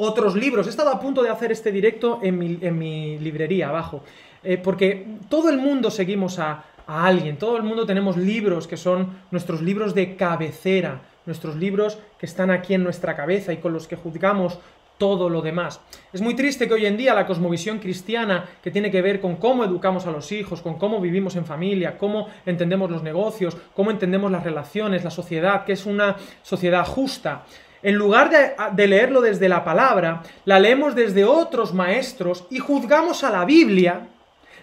otros 0.00 0.34
libros. 0.34 0.66
He 0.66 0.70
estado 0.70 0.90
a 0.90 0.98
punto 0.98 1.22
de 1.22 1.28
hacer 1.28 1.52
este 1.52 1.70
directo 1.70 2.20
en 2.22 2.38
mi, 2.38 3.18
librería 3.18 3.68
abajo, 3.68 4.02
eh, 4.42 4.58
porque 4.58 5.06
todo 5.28 5.50
el 5.50 5.58
mundo 5.58 5.90
seguimos 5.90 6.38
a, 6.38 6.64
a 6.86 7.06
alguien, 7.06 7.36
todo 7.36 7.56
el 7.56 7.62
mundo 7.62 7.86
tenemos 7.86 8.16
libros 8.16 8.66
que 8.66 8.76
son 8.76 9.20
nuestros 9.30 9.60
libros 9.60 9.94
de 9.94 10.16
cabecera, 10.16 11.02
nuestros 11.26 11.56
libros 11.56 11.98
que 12.18 12.26
están 12.26 12.50
aquí 12.50 12.74
en 12.74 12.82
nuestra 12.82 13.14
cabeza 13.14 13.52
y 13.52 13.58
con 13.58 13.72
los 13.72 13.86
que 13.86 13.96
juzgamos 13.96 14.58
todo 15.00 15.30
lo 15.30 15.40
demás. 15.40 15.80
Es 16.12 16.20
muy 16.20 16.34
triste 16.34 16.68
que 16.68 16.74
hoy 16.74 16.84
en 16.84 16.98
día 16.98 17.14
la 17.14 17.26
cosmovisión 17.26 17.78
cristiana, 17.78 18.44
que 18.62 18.70
tiene 18.70 18.90
que 18.90 19.00
ver 19.00 19.18
con 19.18 19.36
cómo 19.36 19.64
educamos 19.64 20.06
a 20.06 20.10
los 20.10 20.30
hijos, 20.30 20.60
con 20.60 20.78
cómo 20.78 21.00
vivimos 21.00 21.36
en 21.36 21.46
familia, 21.46 21.96
cómo 21.96 22.28
entendemos 22.44 22.90
los 22.90 23.02
negocios, 23.02 23.56
cómo 23.74 23.90
entendemos 23.90 24.30
las 24.30 24.44
relaciones, 24.44 25.02
la 25.02 25.10
sociedad, 25.10 25.64
que 25.64 25.72
es 25.72 25.86
una 25.86 26.16
sociedad 26.42 26.86
justa, 26.86 27.44
en 27.82 27.94
lugar 27.94 28.30
de, 28.30 28.86
leerlo 28.86 29.20
desde 29.20 29.48
la 29.48 29.64
palabra, 29.64 30.22
la 30.44 30.60
leemos 30.60 30.94
desde 30.94 31.24
otros 31.24 31.72
maestros 31.72 32.44
y 32.50 32.58
juzgamos 32.58 33.24
a 33.24 33.30
la 33.30 33.44
Biblia 33.44 34.08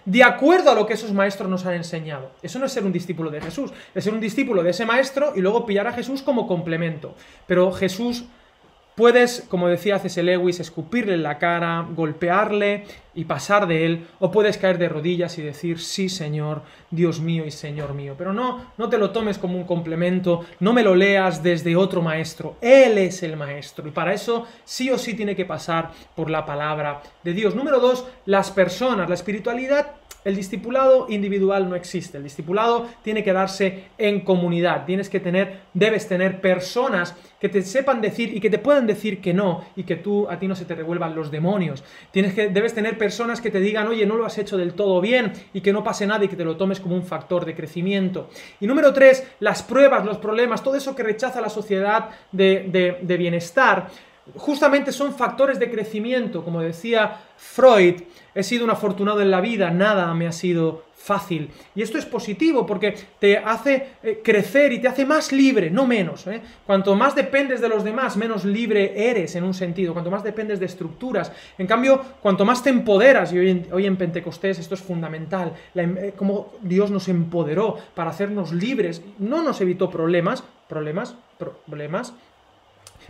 de 0.04 0.24
acuerdo 0.24 0.70
a 0.70 0.74
lo 0.74 0.86
que 0.86 0.94
esos 0.94 1.12
maestros 1.12 1.50
nos 1.50 1.66
han 1.66 1.74
enseñado. 1.74 2.30
Eso 2.42 2.58
no 2.58 2.66
es 2.66 2.72
ser 2.72 2.84
un 2.84 2.92
discípulo 2.92 3.30
de 3.30 3.40
Jesús, 3.40 3.72
es 3.94 4.04
ser 4.04 4.14
un 4.14 4.20
discípulo 4.20 4.62
de 4.62 4.70
ese 4.70 4.86
maestro 4.86 5.32
y 5.36 5.40
luego 5.40 5.66
pillar 5.66 5.86
a 5.86 5.92
Jesús 5.92 6.22
como 6.22 6.46
complemento. 6.46 7.14
Pero 7.46 7.72
Jesús 7.72 8.24
puedes, 8.98 9.46
como 9.48 9.68
decía 9.68 10.00
C.S. 10.00 10.20
Lewis, 10.24 10.58
escupirle 10.58 11.14
en 11.14 11.22
la 11.22 11.38
cara, 11.38 11.86
golpearle 11.94 12.84
y 13.14 13.26
pasar 13.26 13.68
de 13.68 13.86
él, 13.86 14.08
o 14.18 14.32
puedes 14.32 14.58
caer 14.58 14.76
de 14.76 14.88
rodillas 14.88 15.38
y 15.38 15.42
decir, 15.42 15.78
sí 15.78 16.08
Señor, 16.08 16.62
Dios 16.90 17.20
mío 17.20 17.46
y 17.46 17.52
Señor 17.52 17.94
mío. 17.94 18.16
Pero 18.18 18.32
no, 18.32 18.72
no 18.76 18.88
te 18.88 18.98
lo 18.98 19.12
tomes 19.12 19.38
como 19.38 19.56
un 19.56 19.62
complemento, 19.62 20.44
no 20.58 20.72
me 20.72 20.82
lo 20.82 20.96
leas 20.96 21.44
desde 21.44 21.76
otro 21.76 22.02
maestro, 22.02 22.56
Él 22.60 22.98
es 22.98 23.22
el 23.22 23.36
maestro 23.36 23.86
y 23.86 23.92
para 23.92 24.12
eso 24.12 24.46
sí 24.64 24.90
o 24.90 24.98
sí 24.98 25.14
tiene 25.14 25.36
que 25.36 25.44
pasar 25.44 25.92
por 26.16 26.28
la 26.28 26.44
palabra 26.44 27.00
de 27.22 27.34
Dios. 27.34 27.54
Número 27.54 27.78
dos, 27.78 28.04
las 28.26 28.50
personas, 28.50 29.08
la 29.08 29.14
espiritualidad 29.14 29.92
el 30.28 30.36
discipulado 30.36 31.06
individual 31.08 31.70
no 31.70 31.74
existe. 31.74 32.18
El 32.18 32.24
discipulado 32.24 32.86
tiene 33.02 33.24
que 33.24 33.32
darse 33.32 33.84
en 33.96 34.20
comunidad. 34.20 34.84
Tienes 34.84 35.08
que 35.08 35.20
tener, 35.20 35.60
debes 35.72 36.06
tener 36.06 36.42
personas 36.42 37.16
que 37.40 37.48
te 37.48 37.62
sepan 37.62 38.02
decir 38.02 38.36
y 38.36 38.40
que 38.40 38.50
te 38.50 38.58
puedan 38.58 38.86
decir 38.86 39.22
que 39.22 39.32
no 39.32 39.64
y 39.74 39.84
que 39.84 39.96
tú 39.96 40.28
a 40.28 40.38
ti 40.38 40.46
no 40.46 40.54
se 40.54 40.66
te 40.66 40.74
revuelvan 40.74 41.14
los 41.14 41.30
demonios. 41.30 41.82
Tienes 42.10 42.34
que, 42.34 42.48
debes 42.48 42.74
tener 42.74 42.98
personas 42.98 43.40
que 43.40 43.50
te 43.50 43.58
digan, 43.58 43.88
oye, 43.88 44.04
no 44.04 44.16
lo 44.16 44.26
has 44.26 44.36
hecho 44.36 44.58
del 44.58 44.74
todo 44.74 45.00
bien 45.00 45.32
y 45.54 45.62
que 45.62 45.72
no 45.72 45.82
pase 45.82 46.06
nada 46.06 46.22
y 46.26 46.28
que 46.28 46.36
te 46.36 46.44
lo 46.44 46.58
tomes 46.58 46.78
como 46.78 46.94
un 46.94 47.04
factor 47.04 47.46
de 47.46 47.54
crecimiento. 47.54 48.28
Y 48.60 48.66
número 48.66 48.92
tres, 48.92 49.26
las 49.40 49.62
pruebas, 49.62 50.04
los 50.04 50.18
problemas, 50.18 50.62
todo 50.62 50.76
eso 50.76 50.94
que 50.94 51.02
rechaza 51.02 51.40
la 51.40 51.48
sociedad 51.48 52.10
de, 52.32 52.98
de 53.00 53.16
bienestar 53.16 53.88
justamente 54.36 54.92
son 54.92 55.14
factores 55.14 55.58
de 55.58 55.70
crecimiento. 55.70 56.44
Como 56.44 56.60
decía 56.60 57.20
Freud, 57.36 58.02
he 58.34 58.42
sido 58.42 58.64
un 58.64 58.70
afortunado 58.70 59.20
en 59.20 59.30
la 59.30 59.40
vida, 59.40 59.70
nada 59.70 60.12
me 60.14 60.26
ha 60.26 60.32
sido 60.32 60.88
fácil. 60.98 61.50
Y 61.74 61.80
esto 61.80 61.96
es 61.96 62.04
positivo 62.04 62.66
porque 62.66 62.94
te 63.18 63.38
hace 63.38 63.86
eh, 64.02 64.20
crecer 64.22 64.72
y 64.72 64.80
te 64.80 64.88
hace 64.88 65.06
más 65.06 65.32
libre, 65.32 65.70
no 65.70 65.86
menos. 65.86 66.26
¿eh? 66.26 66.40
Cuanto 66.66 66.94
más 66.94 67.14
dependes 67.14 67.60
de 67.60 67.68
los 67.68 67.84
demás, 67.84 68.16
menos 68.16 68.44
libre 68.44 69.08
eres 69.08 69.34
en 69.36 69.44
un 69.44 69.54
sentido. 69.54 69.92
Cuanto 69.92 70.10
más 70.10 70.22
dependes 70.22 70.60
de 70.60 70.66
estructuras. 70.66 71.32
En 71.56 71.66
cambio, 71.66 72.00
cuanto 72.20 72.44
más 72.44 72.62
te 72.62 72.70
empoderas, 72.70 73.32
y 73.32 73.38
hoy 73.38 73.86
en, 73.86 73.96
Pentecostés 73.96 74.58
esto 74.58 74.74
es 74.74 74.82
fundamental, 74.82 75.54
Cómo 75.74 75.98
eh, 75.98 76.14
como 76.16 76.52
Dios 76.60 76.90
nos 76.90 77.08
empoderó 77.08 77.76
para 77.94 78.10
hacernos 78.10 78.52
libres, 78.52 79.02
no 79.18 79.42
nos 79.42 79.60
evitó 79.60 79.88
problemas, 79.88 80.44
problemas, 80.68 81.16
problemas, 81.38 82.12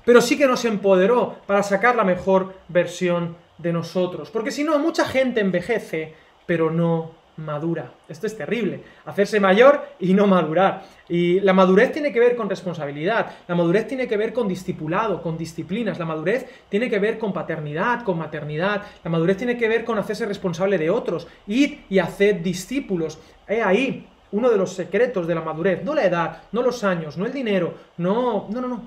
pero 0.05 0.21
sí 0.21 0.37
que 0.37 0.47
nos 0.47 0.65
empoderó 0.65 1.37
para 1.47 1.63
sacar 1.63 1.97
la 1.97 2.05
mejor 2.05 2.55
versión 2.69 3.37
de 3.59 3.73
nosotros. 3.73 4.31
Porque 4.31 4.51
si 4.51 4.65
no, 4.65 4.79
mucha 4.79 5.05
gente 5.05 5.41
envejece, 5.41 6.15
pero 6.47 6.71
no 6.71 7.19
madura. 7.39 7.93
Esto 8.09 8.27
es 8.27 8.37
terrible. 8.37 8.83
Hacerse 9.07 9.41
mayor 9.41 9.83
y 10.01 10.13
no 10.13 10.27
madurar. 10.27 10.83
Y 11.09 11.41
la 11.41 11.53
madurez 11.53 11.93
tiene 11.93 12.13
que 12.13 12.21
ver 12.21 12.37
con 12.37 12.51
responsabilidad, 12.51 13.31
la 13.47 13.55
madurez 13.55 13.87
tiene 13.87 14.07
que 14.07 14.17
ver 14.17 14.33
con 14.33 14.49
discipulado, 14.49 15.23
con 15.23 15.39
disciplinas, 15.39 15.99
la 15.99 16.05
madurez 16.05 16.47
tiene 16.69 16.91
que 16.91 16.99
ver 16.99 17.19
con 17.19 17.33
paternidad, 17.33 18.03
con 18.03 18.19
maternidad, 18.19 18.83
la 19.03 19.11
madurez 19.11 19.37
tiene 19.37 19.57
que 19.57 19.69
ver 19.69 19.85
con 19.85 19.99
hacerse 19.99 20.27
responsable 20.27 20.77
de 20.77 20.91
otros, 20.91 21.27
ir 21.47 21.85
y 21.89 21.99
hacer 21.99 22.43
discípulos. 22.43 23.19
He 23.47 23.63
ahí 23.63 24.07
uno 24.33 24.51
de 24.51 24.59
los 24.59 24.75
secretos 24.75 25.27
de 25.27 25.35
la 25.35 25.41
madurez, 25.41 25.83
no 25.83 25.95
la 25.95 26.05
edad, 26.05 26.43
no 26.53 26.61
los 26.61 26.85
años, 26.85 27.17
no 27.17 27.25
el 27.25 27.33
dinero, 27.33 27.73
no, 27.97 28.47
no, 28.51 28.61
no, 28.61 28.83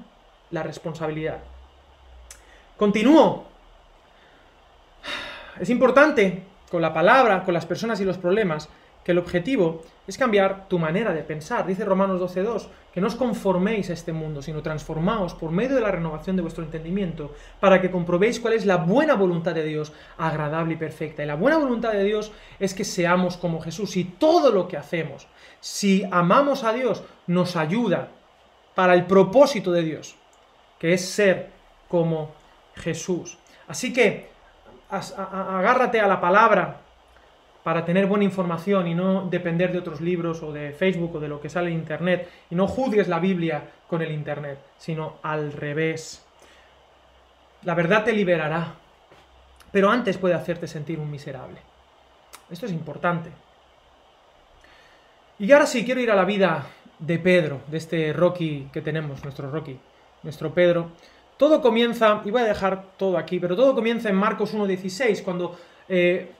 la 0.52 0.64
responsabilidad. 0.64 1.40
Continúo. 2.78 3.46
Es 5.60 5.70
importante 5.70 6.44
con 6.70 6.82
la 6.82 6.94
palabra, 6.94 7.44
con 7.44 7.54
las 7.54 7.66
personas 7.66 8.00
y 8.00 8.06
los 8.06 8.18
problemas, 8.18 8.70
que 9.04 9.12
el 9.12 9.18
objetivo 9.18 9.82
es 10.08 10.18
cambiar 10.18 10.68
tu 10.68 10.78
manera 10.78 11.14
de 11.14 11.24
pensar. 11.24 11.66
Dice 11.66 11.86
Romanos 11.86 12.22
12.2, 12.22 12.68
que 12.94 13.02
no 13.02 13.08
os 13.08 13.16
conforméis 13.16 13.90
a 13.90 13.94
este 13.94 14.14
mundo, 14.14 14.42
sino 14.42 14.62
transformaos 14.62 15.34
por 15.34 15.52
medio 15.52 15.76
de 15.76 15.82
la 15.82 15.92
renovación 15.92 16.36
de 16.36 16.42
vuestro 16.42 16.64
entendimiento, 16.64 17.34
para 17.60 17.82
que 17.82 17.92
comprobéis 17.92 18.40
cuál 18.40 18.54
es 18.54 18.66
la 18.66 18.78
buena 18.78 19.16
voluntad 19.16 19.56
de 19.56 19.64
Dios, 19.64 19.92
agradable 20.18 20.74
y 20.74 20.78
perfecta. 20.78 21.24
Y 21.24 21.28
la 21.28 21.36
buena 21.36 21.58
voluntad 21.58 21.94
de 21.94 22.04
Dios 22.04 22.32
es 22.60 22.74
que 22.74 22.84
seamos 22.84 23.38
como 23.38 23.62
Jesús. 23.62 23.98
Y 23.98 24.04
todo 24.04 24.52
lo 24.52 24.68
que 24.68 24.78
hacemos, 24.78 25.28
si 25.60 26.04
amamos 26.12 26.64
a 26.64 26.74
Dios, 26.74 27.04
nos 27.28 27.56
ayuda 27.56 28.10
para 28.76 28.94
el 28.94 29.06
propósito 29.06 29.72
de 29.72 29.84
Dios 29.84 30.16
que 30.82 30.94
es 30.94 31.08
ser 31.08 31.52
como 31.88 32.32
Jesús. 32.76 33.38
Así 33.68 33.94
que 33.94 34.30
agárrate 34.90 36.02
a 36.02 36.08
la 36.08 36.20
palabra 36.20 36.78
para 37.62 37.86
tener 37.86 38.08
buena 38.08 38.26
información 38.26 38.88
y 38.88 38.96
no 38.96 39.28
depender 39.30 39.72
de 39.72 39.78
otros 39.78 40.02
libros 40.02 40.42
o 40.42 40.52
de 40.52 40.72
Facebook 40.72 41.18
o 41.18 41.20
de 41.20 41.28
lo 41.28 41.40
que 41.40 41.52
sale 41.52 41.70
en 41.70 41.78
Internet. 41.78 42.28
Y 42.50 42.56
no 42.56 42.68
juzgues 42.68 43.08
la 43.08 43.20
Biblia 43.20 43.62
con 43.88 44.02
el 44.02 44.12
Internet, 44.12 44.58
sino 44.80 45.18
al 45.22 45.54
revés. 45.54 46.26
La 47.62 47.76
verdad 47.76 48.04
te 48.04 48.12
liberará, 48.12 48.74
pero 49.72 49.92
antes 49.92 50.18
puede 50.18 50.34
hacerte 50.34 50.66
sentir 50.68 50.98
un 50.98 51.12
miserable. 51.12 51.60
Esto 52.50 52.66
es 52.66 52.72
importante. 52.72 53.30
Y 55.38 55.52
ahora 55.52 55.68
sí, 55.68 55.86
quiero 55.86 56.02
ir 56.02 56.10
a 56.10 56.16
la 56.16 56.26
vida 56.26 56.66
de 56.98 57.20
Pedro, 57.20 57.62
de 57.68 57.78
este 57.78 58.14
Rocky 58.14 58.70
que 58.74 58.82
tenemos, 58.82 59.24
nuestro 59.24 59.52
Rocky 59.52 59.80
nuestro 60.24 60.54
Pedro. 60.54 60.92
Todo 61.38 61.62
comienza, 61.62 62.22
y 62.24 62.32
voy 62.32 62.42
a 62.42 62.46
dejar 62.46 62.94
todo 62.98 63.18
aquí, 63.18 63.40
pero 63.40 63.56
todo 63.56 63.74
comienza 63.74 64.10
en 64.10 64.16
Marcos 64.16 64.54
1.16, 64.54 65.24
cuando 65.24 65.58
eh, 65.90 66.32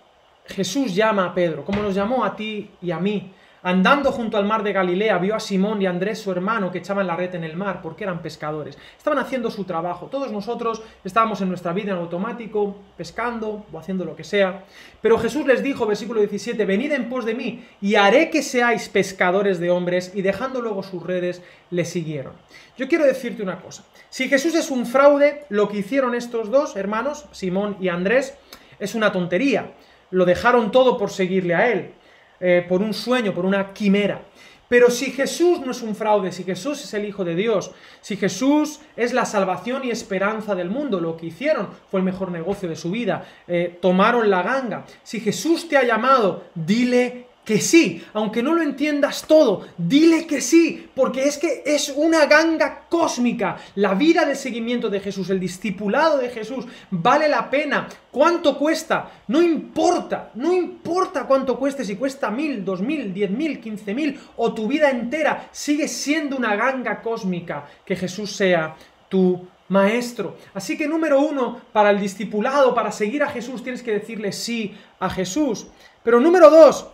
Jesús 0.46 0.94
llama 0.94 1.26
a 1.26 1.34
Pedro, 1.34 1.66
como 1.66 1.82
nos 1.82 1.96
llamó 1.96 2.24
a 2.24 2.36
ti 2.36 2.70
y 2.82 2.92
a 2.92 3.00
mí. 3.00 3.32
Andando 3.64 4.12
junto 4.12 4.38
al 4.38 4.46
mar 4.46 4.64
de 4.64 4.74
Galilea, 4.74 5.20
vio 5.20 5.36
a 5.36 5.40
Simón 5.40 5.84
y 5.84 5.86
a 5.86 5.92
Andrés, 5.92 6.20
su 6.20 6.32
hermano, 6.32 6.72
que 6.72 6.80
echaban 6.80 7.06
la 7.06 7.16
red 7.16 7.36
en 7.36 7.44
el 7.44 7.56
mar 7.56 7.80
porque 7.84 8.06
eran 8.06 8.24
pescadores. 8.24 8.76
Estaban 8.98 9.20
haciendo 9.20 9.52
su 9.52 9.66
trabajo. 9.66 10.08
Todos 10.08 10.32
nosotros 10.32 10.82
estábamos 11.04 11.42
en 11.42 11.50
nuestra 11.50 11.72
vida 11.72 11.92
en 11.92 12.00
automático, 12.00 12.76
pescando 12.98 13.64
o 13.72 13.78
haciendo 13.78 14.04
lo 14.04 14.16
que 14.16 14.24
sea. 14.24 14.64
Pero 15.00 15.20
Jesús 15.20 15.46
les 15.46 15.62
dijo, 15.62 15.86
versículo 15.86 16.22
17, 16.22 16.66
venid 16.66 16.92
en 16.92 17.08
pos 17.08 17.24
de 17.24 17.36
mí 17.36 17.64
y 17.82 17.96
haré 17.96 18.32
que 18.32 18.42
seáis 18.42 18.90
pescadores 18.90 19.60
de 19.60 19.70
hombres. 19.70 20.12
Y 20.16 20.24
dejando 20.24 20.60
luego 20.60 20.82
sus 20.82 21.04
redes, 21.04 21.44
le 21.70 21.86
siguieron. 21.86 22.34
Yo 22.78 22.88
quiero 22.88 23.06
decirte 23.06 23.44
una 23.44 23.62
cosa. 23.62 23.84
Si 24.10 24.28
Jesús 24.28 24.56
es 24.56 24.72
un 24.72 24.88
fraude, 24.88 25.46
lo 25.50 25.70
que 25.70 25.78
hicieron 25.78 26.16
estos 26.16 26.50
dos 26.50 26.76
hermanos, 26.76 27.26
Simón 27.32 27.78
y 27.80 27.90
Andrés, 27.90 28.34
es 28.80 28.96
una 28.96 29.12
tontería. 29.12 29.74
Lo 30.10 30.26
dejaron 30.26 30.72
todo 30.72 30.98
por 30.98 31.12
seguirle 31.12 31.54
a 31.54 31.72
él. 31.72 31.94
Eh, 32.42 32.66
por 32.68 32.82
un 32.82 32.94
sueño, 32.94 33.34
por 33.34 33.46
una 33.46 33.72
quimera. 33.72 34.22
Pero 34.68 34.90
si 34.90 35.12
Jesús 35.12 35.60
no 35.60 35.72
es 35.72 35.82
un 35.82 35.96
fraude, 35.96 36.32
si 36.32 36.44
Jesús 36.44 36.82
es 36.84 36.94
el 36.94 37.06
Hijo 37.06 37.24
de 37.24 37.36
Dios, 37.36 37.72
si 38.00 38.16
Jesús 38.16 38.80
es 38.96 39.14
la 39.14 39.26
salvación 39.26 39.84
y 39.84 39.92
esperanza 39.92 40.56
del 40.56 40.70
mundo, 40.70 41.00
lo 41.00 41.18
que 41.18 41.26
hicieron 41.26 41.68
fue 41.90 42.00
el 42.00 42.06
mejor 42.06 42.32
negocio 42.32 42.70
de 42.70 42.78
su 42.78 42.90
vida, 42.90 43.26
eh, 43.48 43.78
tomaron 43.82 44.30
la 44.30 44.42
ganga. 44.42 44.86
Si 45.04 45.20
Jesús 45.20 45.68
te 45.68 45.78
ha 45.78 45.84
llamado, 45.84 46.46
dile 46.56 47.28
que 47.44 47.60
sí, 47.60 48.04
aunque 48.14 48.44
no 48.44 48.54
lo 48.54 48.62
entiendas 48.62 49.26
todo, 49.28 49.66
dile 49.78 50.28
que 50.28 50.42
sí, 50.42 50.88
porque 50.96 51.24
es 51.24 51.38
que 51.38 51.64
es 51.66 51.92
una 51.96 52.26
ganga 52.26 52.86
cósmica. 52.88 53.58
La 53.76 53.96
vida 53.96 54.26
de 54.26 54.36
seguimiento 54.36 54.90
de 54.90 55.00
Jesús, 55.00 55.30
el 55.30 55.40
discipulado 55.40 56.18
de 56.18 56.30
Jesús, 56.30 56.66
vale 56.92 57.28
la 57.28 57.50
pena. 57.50 57.88
¿Cuánto 58.12 58.58
cuesta? 58.58 59.12
No 59.28 59.42
importa, 59.42 60.32
no 60.36 60.54
importa 60.54 61.26
cuánto 61.26 61.58
cueste, 61.58 61.84
si 61.84 61.96
cuesta 61.96 62.30
mil, 62.30 62.64
dos 62.64 62.82
mil, 62.82 63.14
diez 63.14 63.32
mil, 63.32 63.60
quince 63.60 63.94
mil 63.96 64.20
o 64.38 64.54
tu 64.54 64.68
vida 64.68 64.92
entera, 64.92 65.50
sigue 65.52 65.88
siendo 65.88 66.38
una 66.38 66.56
ganga 66.56 67.02
cósmica 67.02 67.66
que 67.86 67.96
Jesús 67.96 68.36
sea 68.36 68.76
tu 69.10 69.48
maestro. 69.70 70.36
Así 70.54 70.78
que 70.78 70.88
número 70.88 71.22
uno, 71.22 71.62
para 71.72 71.90
el 71.90 72.00
discipulado, 72.00 72.76
para 72.76 72.92
seguir 72.92 73.24
a 73.24 73.30
Jesús, 73.30 73.64
tienes 73.64 73.82
que 73.82 73.94
decirle 73.94 74.32
sí 74.32 74.76
a 75.00 75.10
Jesús. 75.10 75.68
Pero 76.04 76.20
número 76.20 76.50
dos, 76.50 76.88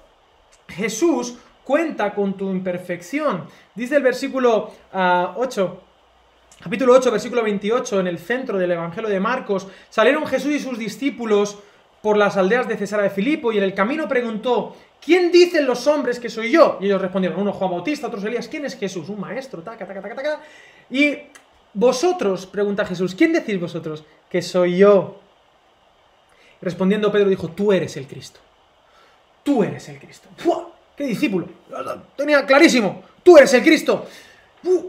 Jesús 0.67 1.35
cuenta 1.67 2.13
con 2.13 2.37
tu 2.37 2.49
imperfección. 2.49 3.45
Dice 3.75 3.97
el 3.97 4.03
versículo 4.03 4.71
8, 4.93 4.93
ah, 4.93 5.35
capítulo 6.63 6.93
8, 6.93 7.11
versículo 7.11 7.43
28, 7.43 7.99
en 7.99 8.07
el 8.07 8.19
centro 8.19 8.57
del 8.57 8.71
Evangelio 8.71 9.09
de 9.09 9.19
Marcos, 9.19 9.67
salieron 9.89 10.25
Jesús 10.25 10.53
y 10.53 10.59
sus 10.59 10.79
discípulos 10.79 11.57
por 12.01 12.15
las 12.15 12.37
aldeas 12.37 12.69
de 12.69 12.77
Cesarea 12.77 13.03
de 13.03 13.09
Filipo 13.09 13.51
y 13.51 13.57
en 13.57 13.65
el 13.65 13.73
camino 13.73 14.07
preguntó, 14.07 14.77
¿quién 15.03 15.29
dicen 15.29 15.65
los 15.65 15.87
hombres 15.87 16.21
que 16.21 16.29
soy 16.29 16.51
yo? 16.51 16.77
Y 16.79 16.85
ellos 16.85 17.01
respondieron, 17.01 17.41
uno 17.41 17.51
Juan 17.51 17.71
Bautista, 17.71 18.07
otros 18.07 18.23
Elías, 18.23 18.47
¿quién 18.47 18.63
es 18.63 18.77
Jesús? 18.77 19.09
Un 19.09 19.19
maestro, 19.19 19.61
taca, 19.61 19.85
taca, 19.85 20.01
taca, 20.01 20.15
taca. 20.15 20.41
Y 20.89 21.17
vosotros, 21.73 22.45
pregunta 22.45 22.85
Jesús, 22.85 23.13
¿quién 23.13 23.33
decís 23.33 23.59
vosotros 23.59 24.05
que 24.29 24.41
soy 24.41 24.77
yo? 24.77 25.19
Respondiendo 26.61 27.11
Pedro 27.11 27.27
dijo, 27.27 27.49
tú 27.49 27.73
eres 27.73 27.97
el 27.97 28.07
Cristo 28.07 28.39
tú 29.47 29.63
eres 29.63 29.87
el 29.87 29.97
Cristo. 29.97 30.27
¡Qué 30.97 31.05
discípulo! 31.05 31.47
Tenía 32.17 32.45
clarísimo, 32.45 33.01
tú 33.23 33.37
eres 33.37 33.53
el 33.53 33.63
Cristo. 33.63 34.05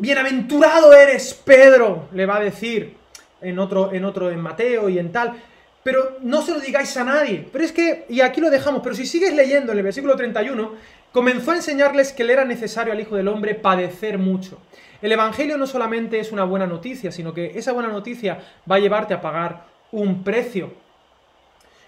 Bienaventurado 0.00 0.92
eres, 0.92 1.32
Pedro, 1.32 2.08
le 2.12 2.26
va 2.26 2.38
a 2.38 2.40
decir 2.40 2.96
en 3.40 3.56
otro, 3.60 3.92
en 3.92 4.04
otro, 4.04 4.32
en 4.32 4.40
Mateo 4.40 4.88
y 4.88 4.98
en 4.98 5.12
tal. 5.12 5.40
Pero 5.84 6.16
no 6.22 6.42
se 6.42 6.50
lo 6.50 6.58
digáis 6.58 6.96
a 6.96 7.04
nadie. 7.04 7.48
Pero 7.52 7.64
es 7.64 7.70
que, 7.70 8.04
y 8.08 8.20
aquí 8.20 8.40
lo 8.40 8.50
dejamos, 8.50 8.80
pero 8.82 8.96
si 8.96 9.06
sigues 9.06 9.32
leyendo 9.32 9.70
en 9.70 9.78
el 9.78 9.84
versículo 9.84 10.16
31, 10.16 10.72
comenzó 11.12 11.52
a 11.52 11.56
enseñarles 11.56 12.12
que 12.12 12.24
le 12.24 12.32
era 12.32 12.44
necesario 12.44 12.92
al 12.92 12.98
Hijo 12.98 13.14
del 13.14 13.28
Hombre 13.28 13.54
padecer 13.54 14.18
mucho. 14.18 14.58
El 15.00 15.12
Evangelio 15.12 15.56
no 15.56 15.68
solamente 15.68 16.18
es 16.18 16.32
una 16.32 16.42
buena 16.42 16.66
noticia, 16.66 17.12
sino 17.12 17.32
que 17.32 17.56
esa 17.56 17.70
buena 17.70 17.90
noticia 17.90 18.40
va 18.68 18.74
a 18.74 18.80
llevarte 18.80 19.14
a 19.14 19.20
pagar 19.20 19.66
un 19.92 20.24
precio. 20.24 20.72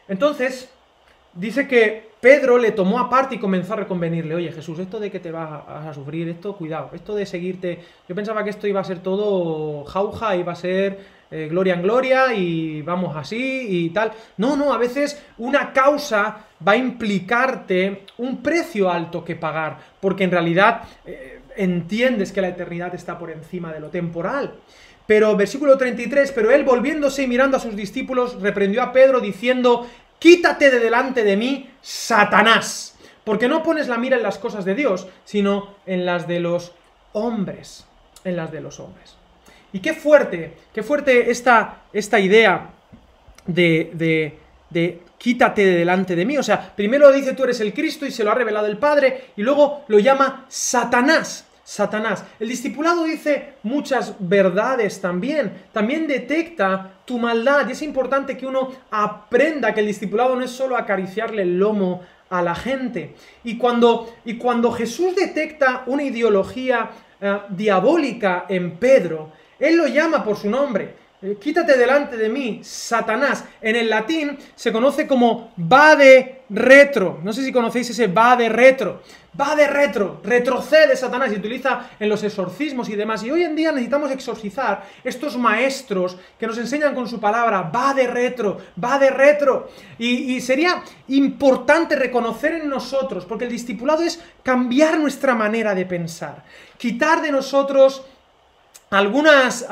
Entonces, 0.06 0.70
dice 1.34 1.66
que 1.66 2.09
Pedro 2.20 2.58
le 2.58 2.72
tomó 2.72 2.98
aparte 2.98 3.36
y 3.36 3.38
comenzó 3.38 3.72
a 3.72 3.76
reconvenirle, 3.76 4.34
oye 4.34 4.52
Jesús, 4.52 4.78
esto 4.78 5.00
de 5.00 5.10
que 5.10 5.20
te 5.20 5.30
vas 5.30 5.62
a, 5.66 5.92
sufrir, 5.94 6.28
esto 6.28 6.54
cuidado, 6.54 6.90
esto 6.92 7.14
de 7.14 7.24
seguirte, 7.24 7.78
yo 8.08 8.14
pensaba 8.14 8.44
que 8.44 8.50
esto 8.50 8.66
iba 8.66 8.80
a 8.80 8.84
ser 8.84 8.98
todo 8.98 9.84
jauja, 9.84 10.36
iba 10.36 10.52
a 10.52 10.56
ser 10.56 10.98
eh, 11.30 11.48
gloria 11.48 11.74
en 11.74 11.82
gloria 11.82 12.34
y 12.34 12.82
vamos 12.82 13.16
así 13.16 13.66
y 13.68 13.90
tal. 13.90 14.12
No, 14.36 14.54
no, 14.54 14.72
a 14.72 14.78
veces 14.78 15.22
una 15.38 15.72
causa 15.72 16.44
va 16.66 16.72
a 16.72 16.76
implicarte 16.76 18.02
un 18.18 18.42
precio 18.42 18.90
alto 18.90 19.24
que 19.24 19.36
pagar, 19.36 19.78
porque 19.98 20.24
en 20.24 20.30
realidad 20.30 20.82
eh, 21.06 21.40
entiendes 21.56 22.32
que 22.32 22.42
la 22.42 22.48
eternidad 22.48 22.94
está 22.94 23.18
por 23.18 23.30
encima 23.30 23.72
de 23.72 23.80
lo 23.80 23.88
temporal. 23.88 24.56
Pero 25.06 25.34
versículo 25.36 25.76
33, 25.76 26.32
pero 26.32 26.50
él 26.50 26.64
volviéndose 26.64 27.22
y 27.22 27.26
mirando 27.26 27.56
a 27.56 27.60
sus 27.60 27.74
discípulos, 27.74 28.40
reprendió 28.40 28.82
a 28.82 28.92
Pedro 28.92 29.20
diciendo, 29.20 29.86
quítate 30.20 30.70
de 30.70 30.78
delante 30.78 31.24
de 31.24 31.36
mí, 31.36 31.68
Satanás, 31.82 32.96
porque 33.24 33.48
no 33.48 33.64
pones 33.64 33.88
la 33.88 33.98
mira 33.98 34.16
en 34.16 34.22
las 34.22 34.38
cosas 34.38 34.64
de 34.64 34.76
Dios, 34.76 35.08
sino 35.24 35.74
en 35.86 36.06
las 36.06 36.28
de 36.28 36.38
los 36.38 36.72
hombres, 37.12 37.86
en 38.22 38.36
las 38.36 38.52
de 38.52 38.60
los 38.60 38.78
hombres. 38.78 39.16
Y 39.72 39.80
qué 39.80 39.94
fuerte, 39.94 40.56
qué 40.72 40.84
fuerte 40.84 41.30
esta, 41.30 41.82
esta 41.92 42.20
idea 42.20 42.70
de, 43.46 43.90
de, 43.94 44.38
de 44.68 45.02
quítate 45.16 45.64
de 45.64 45.76
delante 45.78 46.16
de 46.16 46.24
mí. 46.24 46.38
O 46.38 46.42
sea, 46.42 46.74
primero 46.74 47.10
dice 47.12 47.34
tú 47.34 47.44
eres 47.44 47.60
el 47.60 47.74
Cristo 47.74 48.06
y 48.06 48.10
se 48.10 48.24
lo 48.24 48.30
ha 48.30 48.34
revelado 48.34 48.66
el 48.66 48.78
Padre, 48.78 49.30
y 49.36 49.42
luego 49.42 49.84
lo 49.88 49.98
llama 49.98 50.46
Satanás. 50.48 51.46
Satanás. 51.70 52.24
El 52.40 52.48
discipulado 52.48 53.04
dice 53.04 53.52
muchas 53.62 54.16
verdades 54.18 55.00
también. 55.00 55.52
También 55.72 56.08
detecta 56.08 56.94
tu 57.04 57.16
maldad. 57.16 57.68
Y 57.68 57.72
es 57.72 57.82
importante 57.82 58.36
que 58.36 58.44
uno 58.44 58.72
aprenda 58.90 59.72
que 59.72 59.78
el 59.78 59.86
discipulado 59.86 60.34
no 60.34 60.42
es 60.42 60.50
solo 60.50 60.76
acariciarle 60.76 61.42
el 61.42 61.60
lomo 61.60 62.00
a 62.28 62.42
la 62.42 62.56
gente. 62.56 63.14
Y 63.44 63.56
cuando, 63.56 64.12
y 64.24 64.36
cuando 64.36 64.72
Jesús 64.72 65.14
detecta 65.14 65.84
una 65.86 66.02
ideología 66.02 66.90
eh, 67.20 67.38
diabólica 67.50 68.46
en 68.48 68.76
Pedro, 68.76 69.30
Él 69.56 69.76
lo 69.76 69.86
llama 69.86 70.24
por 70.24 70.36
su 70.36 70.50
nombre. 70.50 70.96
Eh, 71.22 71.36
quítate 71.40 71.78
delante 71.78 72.16
de 72.16 72.28
mí, 72.28 72.62
Satanás. 72.64 73.44
En 73.60 73.76
el 73.76 73.88
latín 73.88 74.36
se 74.56 74.72
conoce 74.72 75.06
como 75.06 75.52
va 75.72 75.94
de 75.94 76.39
retro. 76.50 77.21
No 77.23 77.33
sé 77.33 77.45
si 77.45 77.52
conocéis 77.52 77.90
ese 77.90 78.09
va 78.09 78.37
de 78.37 78.49
retro. 78.49 79.02
Va 79.40 79.54
de 79.54 79.69
retro, 79.69 80.21
retrocede 80.25 80.97
Satanás 80.97 81.30
y 81.33 81.37
utiliza 81.37 81.90
en 82.00 82.09
los 82.09 82.25
exorcismos 82.25 82.88
y 82.88 82.97
demás. 82.97 83.23
Y 83.23 83.30
hoy 83.30 83.45
en 83.45 83.54
día 83.54 83.71
necesitamos 83.71 84.11
exorcizar 84.11 84.85
estos 85.04 85.37
maestros 85.38 86.16
que 86.37 86.49
nos 86.49 86.59
enseñan 86.59 86.97
con 86.97 87.09
su 87.09 87.21
palabra, 87.21 87.62
va 87.62 87.95
de 87.95 88.09
retro, 88.09 88.59
va 88.83 88.99
de 88.99 89.11
retro. 89.11 89.71
Y, 89.99 90.40
sería 90.40 90.83
importante 91.09 91.95
reconocer 91.95 92.54
en 92.54 92.69
nosotros, 92.69 93.25
porque 93.25 93.45
el 93.45 93.52
discipulado 93.52 94.02
es 94.02 94.21
cambiar 94.42 94.99
nuestra 94.99 95.37
manera 95.37 95.76
de 95.76 95.87
pensar, 95.87 96.42
quitar 96.76 97.23
de 97.23 97.30
nosotros 97.30 98.02
algunas 98.90 99.64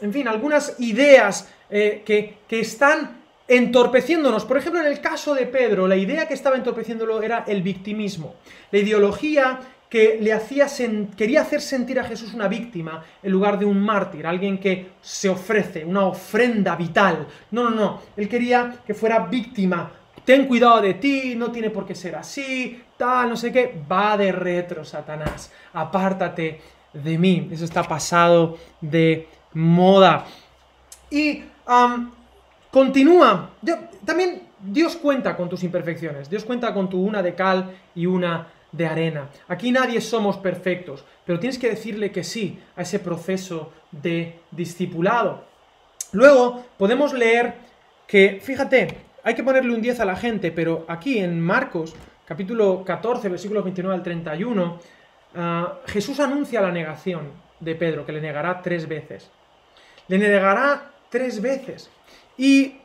en 0.00 0.12
fin, 0.12 0.28
algunas 0.28 0.74
ideas 0.78 1.48
eh, 1.68 2.02
que, 2.04 2.38
que 2.48 2.60
están 2.60 3.19
entorpeciéndonos. 3.50 4.44
Por 4.44 4.58
ejemplo, 4.58 4.80
en 4.80 4.86
el 4.86 5.00
caso 5.00 5.34
de 5.34 5.44
Pedro, 5.44 5.88
la 5.88 5.96
idea 5.96 6.28
que 6.28 6.34
estaba 6.34 6.54
entorpeciéndolo 6.54 7.20
era 7.20 7.44
el 7.48 7.62
victimismo. 7.62 8.36
La 8.70 8.78
ideología 8.78 9.58
que 9.88 10.18
le 10.20 10.32
hacía 10.32 10.68
quería 11.16 11.40
hacer 11.40 11.60
sentir 11.60 11.98
a 11.98 12.04
Jesús 12.04 12.32
una 12.32 12.46
víctima 12.46 13.04
en 13.20 13.32
lugar 13.32 13.58
de 13.58 13.64
un 13.64 13.80
mártir, 13.80 14.24
alguien 14.24 14.58
que 14.58 14.92
se 15.02 15.28
ofrece, 15.28 15.84
una 15.84 16.06
ofrenda 16.06 16.76
vital. 16.76 17.26
No, 17.50 17.64
no, 17.64 17.70
no. 17.70 18.02
Él 18.16 18.28
quería 18.28 18.76
que 18.86 18.94
fuera 18.94 19.26
víctima. 19.26 19.90
Ten 20.24 20.46
cuidado 20.46 20.80
de 20.80 20.94
ti, 20.94 21.34
no 21.34 21.50
tiene 21.50 21.70
por 21.70 21.84
qué 21.84 21.96
ser 21.96 22.14
así, 22.14 22.80
tal, 22.96 23.30
no 23.30 23.36
sé 23.36 23.50
qué. 23.50 23.82
Va 23.90 24.16
de 24.16 24.30
retro, 24.30 24.84
Satanás. 24.84 25.50
Apártate 25.72 26.60
de 26.92 27.18
mí. 27.18 27.48
Eso 27.50 27.64
está 27.64 27.82
pasado 27.82 28.58
de 28.80 29.26
moda. 29.54 30.24
Y 31.10 31.42
continúa. 32.70 33.50
también 34.04 34.42
Dios 34.60 34.96
cuenta 34.96 35.36
con 35.36 35.48
tus 35.48 35.62
imperfecciones. 35.62 36.28
Dios 36.28 36.44
cuenta 36.44 36.72
con 36.74 36.88
tu 36.88 37.00
una 37.02 37.22
de 37.22 37.34
cal 37.34 37.76
y 37.94 38.06
una 38.06 38.48
de 38.72 38.86
arena. 38.86 39.28
Aquí 39.48 39.72
nadie 39.72 40.00
somos 40.00 40.36
perfectos, 40.36 41.04
pero 41.24 41.40
tienes 41.40 41.58
que 41.58 41.70
decirle 41.70 42.12
que 42.12 42.24
sí 42.24 42.58
a 42.76 42.82
ese 42.82 42.98
proceso 42.98 43.72
de 43.90 44.38
discipulado. 44.50 45.44
Luego 46.12 46.64
podemos 46.76 47.12
leer 47.12 47.54
que, 48.06 48.40
fíjate, 48.42 48.98
hay 49.22 49.34
que 49.34 49.42
ponerle 49.42 49.74
un 49.74 49.82
10 49.82 50.00
a 50.00 50.04
la 50.04 50.16
gente, 50.16 50.52
pero 50.52 50.84
aquí 50.88 51.18
en 51.18 51.40
Marcos, 51.40 51.94
capítulo 52.24 52.84
14, 52.84 53.28
versículos 53.28 53.64
29 53.64 53.94
al 53.94 54.02
31, 54.02 54.78
ah, 55.36 55.78
Jesús 55.86 56.20
anuncia 56.20 56.60
la 56.60 56.72
negación 56.72 57.30
de 57.58 57.74
Pedro, 57.74 58.06
que 58.06 58.12
le 58.12 58.20
negará 58.20 58.62
tres 58.62 58.88
veces 58.88 59.30
le 60.10 60.18
negará 60.18 60.90
tres 61.08 61.40
veces. 61.40 61.88
Y 62.40 62.78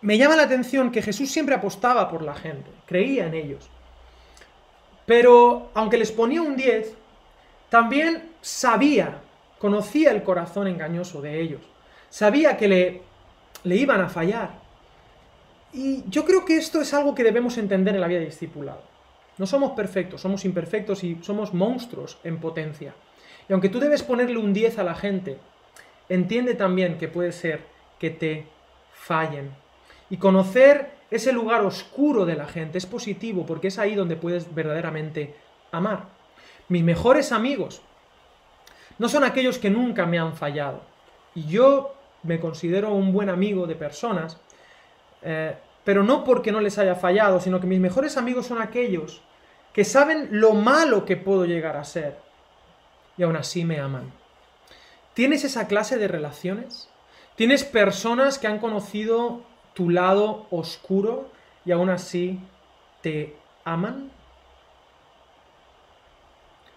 me 0.00 0.18
llama 0.18 0.34
la 0.34 0.42
atención 0.42 0.90
que 0.90 1.02
Jesús 1.02 1.30
siempre 1.30 1.54
apostaba 1.54 2.10
por 2.10 2.22
la 2.22 2.34
gente, 2.34 2.68
creía 2.84 3.28
en 3.28 3.34
ellos. 3.34 3.70
Pero 5.06 5.70
aunque 5.72 5.98
les 5.98 6.10
ponía 6.10 6.42
un 6.42 6.56
10, 6.56 6.94
también 7.68 8.32
sabía, 8.40 9.20
conocía 9.60 10.10
el 10.10 10.24
corazón 10.24 10.66
engañoso 10.66 11.22
de 11.22 11.40
ellos. 11.40 11.60
Sabía 12.10 12.56
que 12.56 12.66
le, 12.66 13.02
le 13.62 13.76
iban 13.76 14.00
a 14.00 14.08
fallar. 14.08 14.50
Y 15.72 16.02
yo 16.08 16.24
creo 16.24 16.44
que 16.44 16.56
esto 16.56 16.80
es 16.80 16.92
algo 16.92 17.14
que 17.14 17.22
debemos 17.22 17.56
entender 17.56 17.94
en 17.94 18.00
la 18.00 18.08
vida 18.08 18.18
de 18.18 18.26
discipulado. 18.26 18.82
No 19.38 19.46
somos 19.46 19.74
perfectos, 19.74 20.20
somos 20.20 20.44
imperfectos 20.44 21.04
y 21.04 21.20
somos 21.22 21.54
monstruos 21.54 22.18
en 22.24 22.40
potencia. 22.40 22.94
Y 23.48 23.52
aunque 23.52 23.68
tú 23.68 23.78
debes 23.78 24.02
ponerle 24.02 24.38
un 24.38 24.52
10 24.52 24.80
a 24.80 24.82
la 24.82 24.96
gente, 24.96 25.38
entiende 26.08 26.54
también 26.54 26.98
que 26.98 27.06
puede 27.06 27.30
ser 27.30 27.72
que 27.98 28.10
te 28.10 28.46
fallen. 28.92 29.50
Y 30.10 30.16
conocer 30.16 30.94
ese 31.10 31.32
lugar 31.32 31.62
oscuro 31.64 32.26
de 32.26 32.36
la 32.36 32.46
gente 32.46 32.78
es 32.78 32.86
positivo 32.86 33.46
porque 33.46 33.68
es 33.68 33.78
ahí 33.78 33.94
donde 33.94 34.16
puedes 34.16 34.54
verdaderamente 34.54 35.34
amar. 35.70 36.06
Mis 36.68 36.82
mejores 36.82 37.32
amigos 37.32 37.82
no 38.98 39.08
son 39.08 39.24
aquellos 39.24 39.58
que 39.58 39.70
nunca 39.70 40.06
me 40.06 40.18
han 40.18 40.34
fallado. 40.34 40.82
Y 41.34 41.46
yo 41.46 41.94
me 42.22 42.40
considero 42.40 42.92
un 42.92 43.12
buen 43.12 43.28
amigo 43.28 43.66
de 43.66 43.74
personas, 43.74 44.38
eh, 45.22 45.56
pero 45.84 46.02
no 46.02 46.24
porque 46.24 46.52
no 46.52 46.60
les 46.60 46.78
haya 46.78 46.94
fallado, 46.94 47.40
sino 47.40 47.60
que 47.60 47.66
mis 47.66 47.80
mejores 47.80 48.16
amigos 48.16 48.46
son 48.46 48.62
aquellos 48.62 49.22
que 49.72 49.84
saben 49.84 50.28
lo 50.30 50.52
malo 50.52 51.04
que 51.04 51.16
puedo 51.16 51.44
llegar 51.44 51.76
a 51.76 51.84
ser 51.84 52.16
y 53.16 53.22
aún 53.22 53.36
así 53.36 53.64
me 53.64 53.80
aman. 53.80 54.12
¿Tienes 55.14 55.44
esa 55.44 55.66
clase 55.66 55.98
de 55.98 56.08
relaciones? 56.08 56.88
¿Tienes 57.36 57.64
personas 57.64 58.38
que 58.38 58.46
han 58.46 58.58
conocido 58.58 59.40
tu 59.74 59.90
lado 59.90 60.46
oscuro 60.50 61.30
y 61.64 61.72
aún 61.72 61.90
así 61.90 62.38
te 63.02 63.34
aman? 63.64 64.10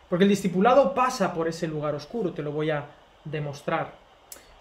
Porque 0.10 0.24
el 0.24 0.30
discipulado 0.30 0.96
pasa 0.96 1.34
por 1.34 1.48
ese 1.48 1.67
lugar 1.67 1.93
oscuro, 1.93 2.32
te 2.32 2.41
lo 2.41 2.52
voy 2.52 2.72
a 2.72 2.86
demostrar. 3.24 3.93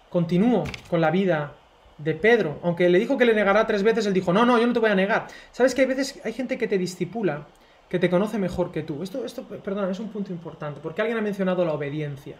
Continúo 0.09 0.65
con 0.89 1.01
la 1.01 1.09
vida 1.09 1.53
de 1.97 2.13
Pedro. 2.13 2.59
Aunque 2.61 2.89
le 2.89 2.99
dijo 2.99 3.17
que 3.17 3.25
le 3.25 3.33
negará 3.33 3.65
tres 3.65 3.81
veces, 3.81 4.05
él 4.05 4.13
dijo, 4.13 4.31
no, 4.31 4.45
no, 4.45 4.59
yo 4.59 4.67
no 4.67 4.73
te 4.73 4.79
voy 4.79 4.91
a 4.91 4.95
negar. 4.95 5.27
¿Sabes 5.51 5.73
que 5.73 5.81
hay 5.81 5.87
veces 5.87 6.21
hay 6.23 6.33
gente 6.33 6.59
que 6.59 6.67
te 6.67 6.77
discipula, 6.77 7.47
que 7.89 7.97
te 7.97 8.09
conoce 8.09 8.37
mejor 8.37 8.71
que 8.71 8.83
tú? 8.83 9.01
Esto, 9.01 9.25
esto 9.25 9.43
perdón, 9.43 9.89
es 9.89 9.99
un 9.99 10.09
punto 10.09 10.31
importante, 10.31 10.79
porque 10.81 11.01
alguien 11.01 11.17
ha 11.17 11.21
mencionado 11.21 11.65
la 11.65 11.73
obediencia. 11.73 12.37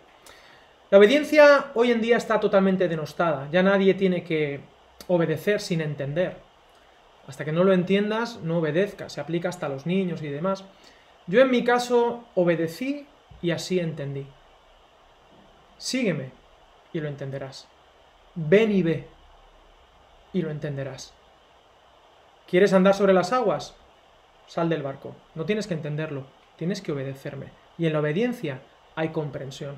La 0.89 0.99
obediencia 0.99 1.71
hoy 1.73 1.91
en 1.91 1.99
día 1.99 2.15
está 2.15 2.39
totalmente 2.39 2.87
denostada. 2.87 3.49
Ya 3.51 3.61
nadie 3.61 3.93
tiene 3.93 4.23
que 4.23 4.61
obedecer 5.07 5.59
sin 5.59 5.81
entender. 5.81 6.37
Hasta 7.27 7.43
que 7.43 7.51
no 7.51 7.65
lo 7.65 7.73
entiendas, 7.73 8.39
no 8.41 8.59
obedezcas. 8.59 9.11
Se 9.11 9.19
aplica 9.19 9.49
hasta 9.49 9.65
a 9.65 9.69
los 9.69 9.85
niños 9.85 10.21
y 10.21 10.29
demás. 10.29 10.63
Yo 11.27 11.41
en 11.41 11.51
mi 11.51 11.65
caso 11.65 12.23
obedecí 12.35 13.05
y 13.41 13.51
así 13.51 13.81
entendí. 13.81 14.25
Sígueme 15.77 16.31
y 16.93 17.01
lo 17.01 17.09
entenderás. 17.09 17.67
Ven 18.35 18.71
y 18.71 18.81
ve 18.81 19.07
y 20.31 20.41
lo 20.41 20.51
entenderás. 20.51 21.13
¿Quieres 22.47 22.71
andar 22.71 22.93
sobre 22.93 23.13
las 23.13 23.33
aguas? 23.33 23.75
Sal 24.47 24.69
del 24.69 24.83
barco. 24.83 25.13
No 25.35 25.43
tienes 25.43 25.67
que 25.67 25.73
entenderlo, 25.73 26.27
tienes 26.55 26.81
que 26.81 26.93
obedecerme. 26.93 27.47
Y 27.77 27.87
en 27.87 27.93
la 27.93 27.99
obediencia 27.99 28.61
hay 28.95 29.09
comprensión. 29.09 29.75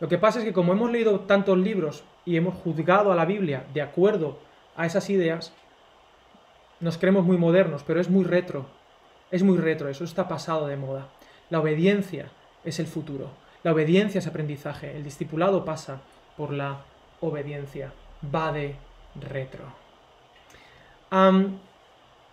Lo 0.00 0.08
que 0.08 0.18
pasa 0.18 0.38
es 0.38 0.44
que 0.44 0.52
como 0.52 0.72
hemos 0.72 0.90
leído 0.90 1.20
tantos 1.20 1.58
libros 1.58 2.04
y 2.24 2.36
hemos 2.36 2.54
juzgado 2.54 3.12
a 3.12 3.16
la 3.16 3.24
Biblia 3.24 3.64
de 3.74 3.82
acuerdo 3.82 4.38
a 4.76 4.86
esas 4.86 5.10
ideas, 5.10 5.52
nos 6.80 6.98
creemos 6.98 7.24
muy 7.24 7.36
modernos, 7.36 7.82
pero 7.84 8.00
es 8.00 8.08
muy 8.08 8.24
retro. 8.24 8.66
Es 9.30 9.42
muy 9.42 9.58
retro, 9.58 9.88
eso 9.88 10.04
está 10.04 10.28
pasado 10.28 10.66
de 10.68 10.76
moda. 10.76 11.08
La 11.50 11.60
obediencia 11.60 12.30
es 12.64 12.78
el 12.78 12.86
futuro. 12.86 13.30
La 13.62 13.72
obediencia 13.72 14.20
es 14.20 14.26
aprendizaje. 14.26 14.96
El 14.96 15.02
discipulado 15.02 15.64
pasa 15.64 16.00
por 16.36 16.52
la 16.52 16.82
obediencia. 17.20 17.92
Va 18.34 18.52
de 18.52 18.76
retro. 19.20 19.64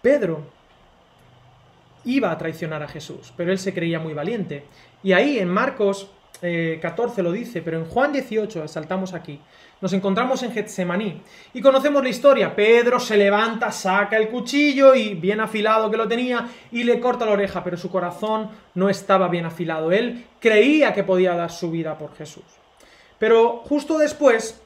Pedro 0.01 0.43
iba 2.03 2.29
a 2.29 2.37
traicionar 2.37 2.83
a 2.83 2.87
Jesús, 2.87 3.33
pero 3.35 3.51
él 3.51 3.57
se 3.57 3.73
creía 3.73 3.99
muy 3.99 4.13
valiente. 4.13 4.65
Y 5.01 5.13
ahí 5.13 5.39
en 5.39 5.49
Marcos 5.49 6.11
14 6.39 7.21
eh, 7.21 7.23
lo 7.23 7.31
dice, 7.31 7.61
pero 7.61 7.77
en 7.77 7.85
Juan 7.85 8.11
18, 8.11 8.67
saltamos 8.67 9.13
aquí, 9.13 9.39
nos 9.81 9.93
encontramos 9.93 10.41
en 10.43 10.51
Getsemaní 10.51 11.21
y 11.53 11.61
conocemos 11.61 12.01
la 12.01 12.09
historia. 12.09 12.55
Pedro 12.55 12.99
se 12.99 13.17
levanta, 13.17 13.71
saca 13.71 14.17
el 14.17 14.29
cuchillo 14.29 14.95
y 14.95 15.13
bien 15.15 15.39
afilado 15.41 15.91
que 15.91 15.97
lo 15.97 16.07
tenía 16.07 16.47
y 16.71 16.83
le 16.83 16.99
corta 16.99 17.25
la 17.25 17.33
oreja, 17.33 17.63
pero 17.63 17.77
su 17.77 17.89
corazón 17.89 18.49
no 18.73 18.89
estaba 18.89 19.27
bien 19.27 19.45
afilado. 19.45 19.91
Él 19.91 20.25
creía 20.39 20.93
que 20.93 21.03
podía 21.03 21.35
dar 21.35 21.51
su 21.51 21.71
vida 21.71 21.97
por 21.97 22.15
Jesús. 22.15 22.43
Pero 23.19 23.63
justo 23.65 23.97
después 23.97 24.61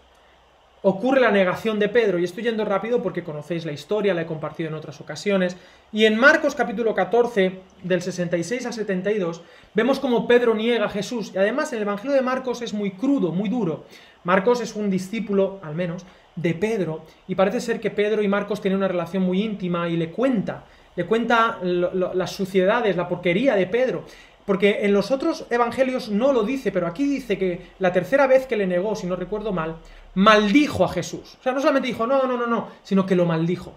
ocurre 0.81 1.19
la 1.19 1.31
negación 1.31 1.79
de 1.79 1.89
Pedro, 1.89 2.19
y 2.19 2.23
estoy 2.23 2.43
yendo 2.43 2.63
rápido 2.65 3.01
porque 3.01 3.23
conocéis 3.23 3.65
la 3.65 3.71
historia, 3.71 4.13
la 4.13 4.21
he 4.21 4.25
compartido 4.25 4.69
en 4.69 4.75
otras 4.75 5.01
ocasiones, 5.01 5.57
y 5.91 6.05
en 6.05 6.17
Marcos 6.17 6.55
capítulo 6.55 6.93
14, 6.93 7.59
del 7.83 8.01
66 8.01 8.65
al 8.65 8.73
72, 8.73 9.41
vemos 9.73 9.99
como 9.99 10.27
Pedro 10.27 10.55
niega 10.55 10.85
a 10.85 10.89
Jesús, 10.89 11.31
y 11.33 11.37
además 11.37 11.73
el 11.73 11.81
Evangelio 11.81 12.15
de 12.15 12.21
Marcos 12.21 12.61
es 12.61 12.73
muy 12.73 12.91
crudo, 12.91 13.31
muy 13.31 13.49
duro. 13.49 13.85
Marcos 14.23 14.61
es 14.61 14.75
un 14.75 14.89
discípulo, 14.89 15.59
al 15.63 15.75
menos, 15.75 16.05
de 16.35 16.53
Pedro, 16.53 17.03
y 17.27 17.35
parece 17.35 17.59
ser 17.59 17.79
que 17.79 17.91
Pedro 17.91 18.21
y 18.21 18.27
Marcos 18.27 18.61
tienen 18.61 18.77
una 18.77 18.87
relación 18.87 19.23
muy 19.23 19.41
íntima 19.41 19.89
y 19.89 19.97
le 19.97 20.09
cuenta, 20.11 20.63
le 20.95 21.05
cuenta 21.05 21.59
las 21.61 22.31
suciedades, 22.31 22.95
la 22.95 23.07
porquería 23.07 23.55
de 23.55 23.67
Pedro. 23.67 24.05
Porque 24.45 24.79
en 24.81 24.93
los 24.93 25.11
otros 25.11 25.45
evangelios 25.51 26.09
no 26.09 26.33
lo 26.33 26.41
dice, 26.41 26.71
pero 26.71 26.87
aquí 26.87 27.05
dice 27.05 27.37
que 27.37 27.67
la 27.77 27.93
tercera 27.93 28.25
vez 28.25 28.47
que 28.47 28.57
le 28.57 28.65
negó, 28.65 28.95
si 28.95 29.05
no 29.05 29.15
recuerdo 29.15 29.51
mal, 29.51 29.75
maldijo 30.15 30.83
a 30.83 30.89
Jesús. 30.89 31.37
O 31.39 31.43
sea, 31.43 31.53
no 31.53 31.59
solamente 31.59 31.87
dijo, 31.87 32.05
no, 32.07 32.23
no, 32.23 32.37
no, 32.37 32.47
no, 32.47 32.69
sino 32.83 33.05
que 33.05 33.15
lo 33.15 33.25
maldijo. 33.25 33.73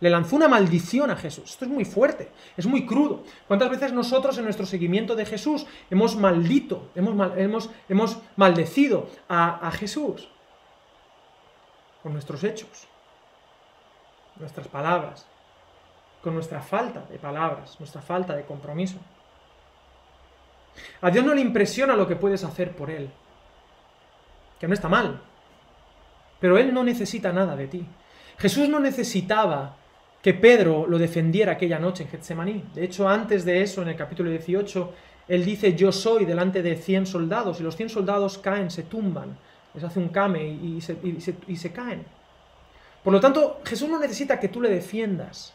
Le 0.00 0.10
lanzó 0.10 0.36
una 0.36 0.48
maldición 0.48 1.10
a 1.10 1.16
Jesús. 1.16 1.52
Esto 1.52 1.64
es 1.64 1.70
muy 1.70 1.84
fuerte, 1.84 2.30
es 2.56 2.66
muy 2.66 2.84
crudo. 2.84 3.22
¿Cuántas 3.46 3.70
veces 3.70 3.92
nosotros 3.92 4.36
en 4.38 4.44
nuestro 4.44 4.66
seguimiento 4.66 5.14
de 5.14 5.24
Jesús 5.24 5.66
hemos 5.90 6.16
maldito, 6.16 6.90
hemos, 6.94 7.36
hemos, 7.36 7.70
hemos 7.88 8.18
maldecido 8.36 9.08
a, 9.28 9.66
a 9.66 9.70
Jesús? 9.70 10.28
Con 12.02 12.12
nuestros 12.12 12.44
hechos, 12.44 12.68
nuestras 14.36 14.68
palabras, 14.68 15.26
con 16.22 16.34
nuestra 16.34 16.60
falta 16.60 17.00
de 17.10 17.18
palabras, 17.18 17.76
nuestra 17.78 18.02
falta 18.02 18.34
de 18.34 18.44
compromiso. 18.44 18.98
A 21.00 21.10
Dios 21.10 21.24
no 21.24 21.34
le 21.34 21.40
impresiona 21.40 21.96
lo 21.96 22.06
que 22.06 22.16
puedes 22.16 22.44
hacer 22.44 22.74
por 22.74 22.90
Él, 22.90 23.10
que 24.58 24.66
no 24.66 24.74
está 24.74 24.88
mal, 24.88 25.20
pero 26.44 26.58
Él 26.58 26.74
no 26.74 26.84
necesita 26.84 27.32
nada 27.32 27.56
de 27.56 27.68
ti. 27.68 27.86
Jesús 28.36 28.68
no 28.68 28.78
necesitaba 28.78 29.76
que 30.20 30.34
Pedro 30.34 30.86
lo 30.86 30.98
defendiera 30.98 31.52
aquella 31.52 31.78
noche 31.78 32.02
en 32.02 32.10
Getsemaní. 32.10 32.62
De 32.74 32.84
hecho, 32.84 33.08
antes 33.08 33.46
de 33.46 33.62
eso, 33.62 33.80
en 33.80 33.88
el 33.88 33.96
capítulo 33.96 34.28
18, 34.28 34.92
Él 35.26 35.42
dice, 35.42 35.74
yo 35.74 35.90
soy 35.90 36.26
delante 36.26 36.60
de 36.60 36.76
100 36.76 37.06
soldados, 37.06 37.60
y 37.60 37.62
los 37.62 37.76
100 37.76 37.88
soldados 37.88 38.36
caen, 38.36 38.70
se 38.70 38.82
tumban, 38.82 39.38
les 39.72 39.84
hace 39.84 39.98
un 39.98 40.10
came 40.10 40.46
y, 40.46 40.82
se, 40.82 41.72
caen. 41.72 42.04
Por 43.02 43.14
lo 43.14 43.20
tanto, 43.20 43.62
Jesús 43.64 43.88
no 43.88 43.98
necesita 43.98 44.38
que 44.38 44.48
tú 44.48 44.60
le 44.60 44.68
defiendas. 44.68 45.54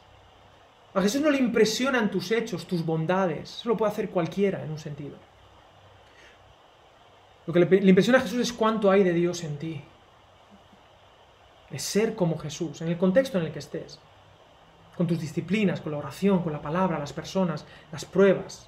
A 0.95 1.04
Jesús 1.04 1.21
no 1.21 1.30
le 1.30 1.38
impresionan 1.38 2.10
tus 2.10 2.32
hechos, 2.32 2.65
tus 2.65 2.84
bondades. 2.84 3.60
Eso 3.60 3.69
lo 3.69 3.78
puede 3.78 3.91
hacer 3.91 4.10
cualquiera 4.10 4.63
en 4.63 4.71
un 4.71 4.80
sentido. 4.80 5.17
Lo 7.45 7.54
que 7.54 7.60
le, 7.60 7.89
impresiona 7.89 8.17
a 8.17 8.21
Jesús 8.23 8.39
es 8.39 8.52
cuánto 8.52 8.89
hay 8.89 9.04
de 9.04 9.13
Dios 9.13 9.43
en 9.43 9.58
ti. 9.58 9.84
Es 11.71 11.84
ser 11.84 12.15
como 12.15 12.38
Jesús, 12.38 12.82
en 12.82 12.89
el 12.89 12.97
contexto 12.97 13.38
en 13.38 13.45
el 13.45 13.51
que 13.51 13.60
estés. 13.60 13.99
Con 14.97 15.08
tus 15.08 15.19
disciplinas, 15.19 15.82
con 15.82 15.91
la 15.91 15.99
oración, 15.99 16.43
con 16.43 16.51
la 16.51 16.62
palabra, 16.62 16.99
las 16.99 17.13
personas, 17.13 17.65
las 17.91 18.05
pruebas. 18.05 18.67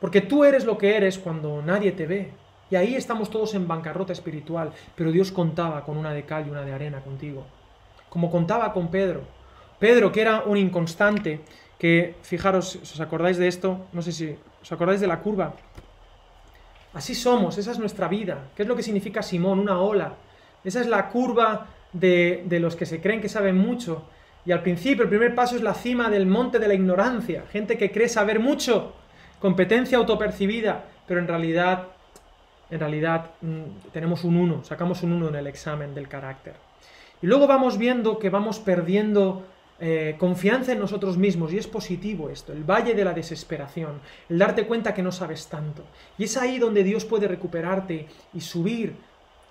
Porque 0.00 0.20
tú 0.20 0.44
eres 0.44 0.64
lo 0.64 0.78
que 0.78 0.96
eres 0.96 1.18
cuando 1.18 1.62
nadie 1.62 1.92
te 1.92 2.06
ve. 2.06 2.32
Y 2.70 2.76
ahí 2.76 2.94
estamos 2.96 3.30
todos 3.30 3.54
en 3.54 3.68
bancarrota 3.68 4.12
espiritual. 4.12 4.72
Pero 4.96 5.12
Dios 5.12 5.30
contaba 5.30 5.84
con 5.84 5.96
una 5.96 6.12
de 6.12 6.24
cal 6.24 6.46
y 6.46 6.50
una 6.50 6.62
de 6.62 6.72
arena 6.72 7.00
contigo. 7.00 7.44
Como 8.08 8.30
contaba 8.30 8.72
con 8.72 8.88
Pedro 8.88 9.22
Pedro, 9.82 10.12
que 10.12 10.20
era 10.20 10.44
un 10.46 10.56
inconstante, 10.56 11.40
que, 11.76 12.14
fijaros, 12.22 12.76
os 12.76 13.00
acordáis 13.00 13.36
de 13.36 13.48
esto, 13.48 13.86
no 13.92 14.00
sé 14.00 14.12
si 14.12 14.38
os 14.62 14.70
acordáis 14.70 15.00
de 15.00 15.08
la 15.08 15.18
curva. 15.18 15.54
Así 16.94 17.16
somos, 17.16 17.58
esa 17.58 17.72
es 17.72 17.80
nuestra 17.80 18.06
vida. 18.06 18.46
¿Qué 18.54 18.62
es 18.62 18.68
lo 18.68 18.76
que 18.76 18.84
significa 18.84 19.24
Simón? 19.24 19.58
Una 19.58 19.80
ola. 19.80 20.14
Esa 20.64 20.80
es 20.80 20.86
la 20.86 21.08
curva 21.08 21.68
de, 21.92 22.44
de 22.46 22.60
los 22.60 22.76
que 22.76 22.86
se 22.86 23.00
creen 23.00 23.20
que 23.20 23.28
saben 23.28 23.56
mucho. 23.56 24.04
Y 24.44 24.52
al 24.52 24.62
principio, 24.62 25.04
el 25.04 25.08
primer 25.08 25.34
paso 25.34 25.56
es 25.56 25.62
la 25.62 25.74
cima 25.74 26.10
del 26.10 26.26
monte 26.26 26.58
de 26.58 26.68
la 26.68 26.74
ignorancia. 26.74 27.44
Gente 27.50 27.78
que 27.78 27.92
cree 27.92 28.08
saber 28.08 28.40
mucho, 28.40 28.92
competencia 29.38 29.98
autopercibida, 29.98 30.84
pero 31.06 31.20
en 31.20 31.28
realidad, 31.28 31.88
en 32.70 32.80
realidad 32.80 33.30
mm, 33.40 33.90
tenemos 33.92 34.24
un 34.24 34.36
1, 34.36 34.64
sacamos 34.64 35.02
un 35.02 35.12
1 35.12 35.28
en 35.28 35.34
el 35.36 35.46
examen 35.46 35.94
del 35.94 36.08
carácter. 36.08 36.54
Y 37.20 37.26
luego 37.26 37.46
vamos 37.46 37.78
viendo 37.78 38.18
que 38.18 38.30
vamos 38.30 38.58
perdiendo 38.58 39.44
eh, 39.84 40.16
confianza 40.18 40.72
en 40.72 40.78
nosotros 40.78 41.16
mismos 41.16 41.52
y 41.52 41.58
es 41.58 41.66
positivo 41.66 42.30
esto, 42.30 42.52
el 42.52 42.62
valle 42.62 42.94
de 42.94 43.04
la 43.04 43.12
desesperación, 43.12 44.00
el 44.28 44.38
darte 44.38 44.66
cuenta 44.66 44.94
que 44.94 45.02
no 45.02 45.10
sabes 45.10 45.48
tanto. 45.48 45.82
Y 46.18 46.24
es 46.24 46.36
ahí 46.36 46.58
donde 46.58 46.84
Dios 46.84 47.04
puede 47.04 47.26
recuperarte 47.26 48.06
y 48.32 48.40
subir 48.40 48.94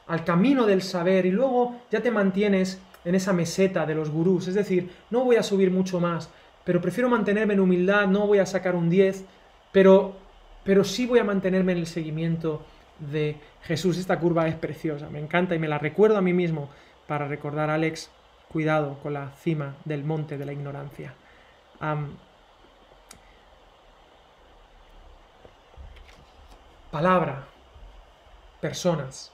al 0.07 0.23
camino 0.23 0.65
del 0.65 0.81
saber 0.81 1.25
y 1.25 1.31
luego 1.31 1.75
ya 1.91 2.01
te 2.01 2.11
mantienes 2.11 2.81
en 3.03 3.15
esa 3.15 3.33
meseta 3.33 3.85
de 3.85 3.95
los 3.95 4.09
gurús, 4.09 4.47
es 4.47 4.55
decir, 4.55 4.91
no 5.09 5.23
voy 5.23 5.37
a 5.37 5.43
subir 5.43 5.71
mucho 5.71 5.99
más, 5.99 6.29
pero 6.63 6.81
prefiero 6.81 7.09
mantenerme 7.09 7.53
en 7.53 7.59
humildad, 7.59 8.07
no 8.07 8.27
voy 8.27 8.39
a 8.39 8.45
sacar 8.45 8.75
un 8.75 8.89
10, 8.89 9.25
pero, 9.71 10.15
pero 10.63 10.83
sí 10.83 11.05
voy 11.05 11.19
a 11.19 11.23
mantenerme 11.23 11.71
en 11.71 11.79
el 11.79 11.87
seguimiento 11.87 12.63
de 12.99 13.37
Jesús. 13.63 13.97
Esta 13.97 14.19
curva 14.19 14.47
es 14.47 14.55
preciosa, 14.55 15.09
me 15.09 15.19
encanta 15.19 15.55
y 15.55 15.59
me 15.59 15.67
la 15.67 15.79
recuerdo 15.79 16.17
a 16.17 16.21
mí 16.21 16.33
mismo 16.33 16.69
para 17.07 17.27
recordar 17.27 17.69
a 17.69 17.75
Alex 17.75 18.11
cuidado 18.51 18.99
con 19.01 19.13
la 19.13 19.31
cima 19.31 19.75
del 19.85 20.03
monte 20.03 20.37
de 20.37 20.45
la 20.45 20.53
ignorancia. 20.53 21.13
palabra, 26.91 27.47
personas, 28.59 29.31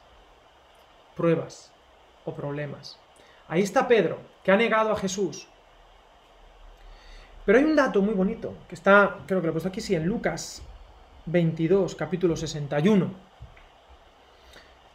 pruebas 1.18 1.72
o 2.24 2.34
problemas. 2.34 2.98
Ahí 3.50 3.62
está 3.62 3.88
Pedro, 3.88 4.20
que 4.44 4.52
ha 4.52 4.58
negado 4.58 4.92
a 4.92 4.98
Jesús. 4.98 5.48
Pero 7.46 7.58
hay 7.58 7.66
un 7.66 7.76
dato 7.76 8.02
muy 8.02 8.14
bonito, 8.14 8.54
que 8.68 8.76
está, 8.76 9.20
creo 9.26 9.42
que 9.42 9.48
lo 9.48 9.52
he 9.52 9.54
puesto 9.54 9.70
aquí, 9.70 9.82
sí, 9.82 9.96
en 9.96 10.06
Lucas 10.06 10.62
22, 11.26 11.96
capítulo 11.96 12.36
61. 12.36 13.10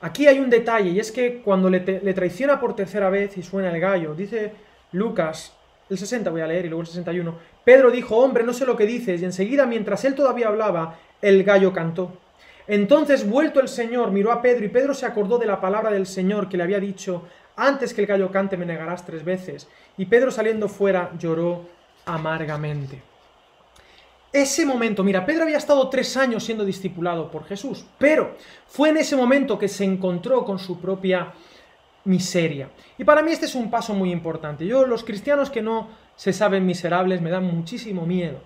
Aquí 0.03 0.27
hay 0.27 0.39
un 0.39 0.51
detalle, 0.51 0.91
y 0.91 1.01
es 1.01 1.13
que 1.13 1.41
cuando 1.43 1.71
le, 1.71 1.81
traiciona 1.81 2.61
por 2.61 2.77
tercera 2.77 3.09
vez 3.09 3.39
y 3.39 3.43
suena 3.43 3.71
el 3.71 3.81
gallo, 3.81 4.15
dice 4.15 4.53
Lucas, 4.93 5.55
el 5.89 5.97
60 5.97 6.31
voy 6.31 6.41
a 6.41 6.47
leer 6.47 6.67
y 6.67 6.69
luego 6.69 6.83
el 6.83 6.89
61, 6.89 7.35
Pedro 7.65 7.91
dijo, 7.91 8.17
hombre, 8.17 8.45
no 8.45 8.53
sé 8.53 8.67
lo 8.67 8.77
que 8.77 8.85
dices, 8.85 9.23
y 9.23 9.25
enseguida, 9.25 9.65
mientras 9.65 10.05
él 10.05 10.15
todavía 10.15 10.49
hablaba, 10.49 10.99
el 11.23 11.45
gallo 11.45 11.73
cantó. 11.73 12.19
Entonces, 12.67 13.29
vuelto 13.29 13.61
el 13.61 13.69
Señor, 13.69 14.11
miró 14.11 14.33
a 14.33 14.41
Pedro, 14.41 14.65
y 14.65 14.69
Pedro 14.69 14.95
se 14.95 15.07
acordó 15.07 15.39
de 15.39 15.47
la 15.47 15.61
palabra 15.61 15.91
del 15.91 16.07
Señor 16.07 16.49
que 16.49 16.57
le 16.57 16.63
había 16.63 16.81
dicho, 16.81 17.25
antes 17.57 17.93
que 17.93 18.03
el 18.03 18.07
gallo 18.07 18.31
cante 18.31 18.57
me 18.57 18.67
negarás 18.67 19.05
tres 19.05 19.25
veces. 19.25 19.69
Y 19.97 20.07
Pedro 20.07 20.31
saliendo 20.31 20.69
fuera 20.69 21.11
lloró 21.19 21.67
amargamente. 22.07 23.03
Ese 24.33 24.65
momento, 24.65 25.05
mira, 25.05 25.27
Pedro 25.27 25.43
había 25.43 25.59
estado 25.59 25.91
tres 25.91 26.17
años 26.17 26.43
siendo 26.43 26.65
discipulado 26.65 27.31
por 27.31 27.45
Jesús, 27.45 27.85
pero 27.99 28.37
fue 28.67 28.89
en 28.89 28.97
ese 28.97 29.15
momento 29.15 29.59
que 29.59 29.69
se 29.69 29.85
encontró 29.85 30.43
con 30.45 30.59
su 30.59 30.81
propia 30.81 31.35
miseria. 32.05 32.71
Y 32.97 33.05
para 33.05 33.23
mí 33.23 33.31
este 33.31 33.45
es 33.45 33.55
un 33.55 33.71
paso 33.71 33.93
muy 33.93 34.11
importante. 34.11 34.67
Yo, 34.67 34.87
los 34.87 35.05
cristianos 35.05 35.51
que 35.51 35.61
no 35.61 35.89
se 36.17 36.33
saben 36.33 36.65
miserables, 36.65 37.21
me 37.21 37.29
dan 37.29 37.45
muchísimo 37.45 38.07
miedo. 38.07 38.39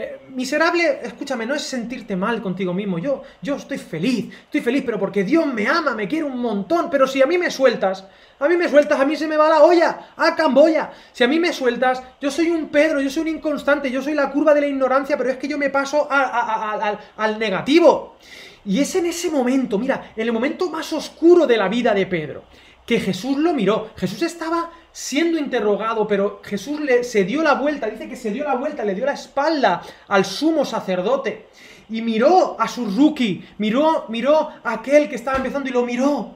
Eh, 0.00 0.20
miserable, 0.28 1.00
escúchame, 1.02 1.44
no 1.44 1.56
es 1.56 1.62
sentirte 1.62 2.14
mal 2.14 2.40
contigo 2.40 2.72
mismo. 2.72 3.00
Yo, 3.00 3.24
yo 3.42 3.56
estoy 3.56 3.78
feliz, 3.78 4.32
estoy 4.44 4.60
feliz, 4.60 4.84
pero 4.86 4.96
porque 4.96 5.24
Dios 5.24 5.44
me 5.52 5.66
ama, 5.66 5.92
me 5.92 6.06
quiere 6.06 6.24
un 6.24 6.38
montón. 6.38 6.88
Pero 6.88 7.08
si 7.08 7.20
a 7.20 7.26
mí 7.26 7.36
me 7.36 7.50
sueltas, 7.50 8.04
a 8.38 8.48
mí 8.48 8.56
me 8.56 8.68
sueltas, 8.68 9.00
a 9.00 9.04
mí 9.04 9.16
se 9.16 9.26
me 9.26 9.36
va 9.36 9.48
la 9.48 9.64
olla, 9.64 10.10
a 10.16 10.36
Camboya. 10.36 10.92
Si 11.12 11.24
a 11.24 11.26
mí 11.26 11.40
me 11.40 11.52
sueltas, 11.52 12.00
yo 12.20 12.30
soy 12.30 12.48
un 12.48 12.68
Pedro, 12.68 13.00
yo 13.00 13.10
soy 13.10 13.22
un 13.22 13.38
inconstante, 13.38 13.90
yo 13.90 14.00
soy 14.00 14.14
la 14.14 14.30
curva 14.30 14.54
de 14.54 14.60
la 14.60 14.68
ignorancia, 14.68 15.18
pero 15.18 15.30
es 15.30 15.36
que 15.36 15.48
yo 15.48 15.58
me 15.58 15.68
paso 15.68 16.06
al, 16.08 16.96
al 17.16 17.38
negativo. 17.40 18.18
Y 18.66 18.78
es 18.78 18.94
en 18.94 19.06
ese 19.06 19.32
momento, 19.32 19.80
mira, 19.80 20.12
en 20.14 20.22
el 20.22 20.32
momento 20.32 20.70
más 20.70 20.92
oscuro 20.92 21.44
de 21.44 21.56
la 21.56 21.68
vida 21.68 21.92
de 21.92 22.06
Pedro, 22.06 22.44
que 22.88 23.00
Jesús 23.00 23.36
lo 23.36 23.52
miró. 23.52 23.90
Jesús 23.96 24.22
estaba 24.22 24.70
siendo 24.90 25.38
interrogado, 25.38 26.06
pero 26.06 26.40
Jesús 26.42 26.80
le, 26.80 27.04
se 27.04 27.24
dio 27.24 27.42
la 27.42 27.52
vuelta, 27.52 27.86
dice 27.86 28.08
que 28.08 28.16
se 28.16 28.30
dio 28.30 28.44
la 28.44 28.54
vuelta, 28.54 28.82
le 28.82 28.94
dio 28.94 29.04
la 29.04 29.12
espalda 29.12 29.82
al 30.08 30.24
sumo 30.24 30.64
sacerdote 30.64 31.48
y 31.90 32.00
miró 32.00 32.58
a 32.58 32.66
su 32.66 32.86
rookie, 32.86 33.46
miró, 33.58 34.06
miró 34.08 34.48
a 34.64 34.72
aquel 34.72 35.10
que 35.10 35.16
estaba 35.16 35.36
empezando 35.36 35.68
y 35.68 35.72
lo 35.72 35.84
miró. 35.84 36.30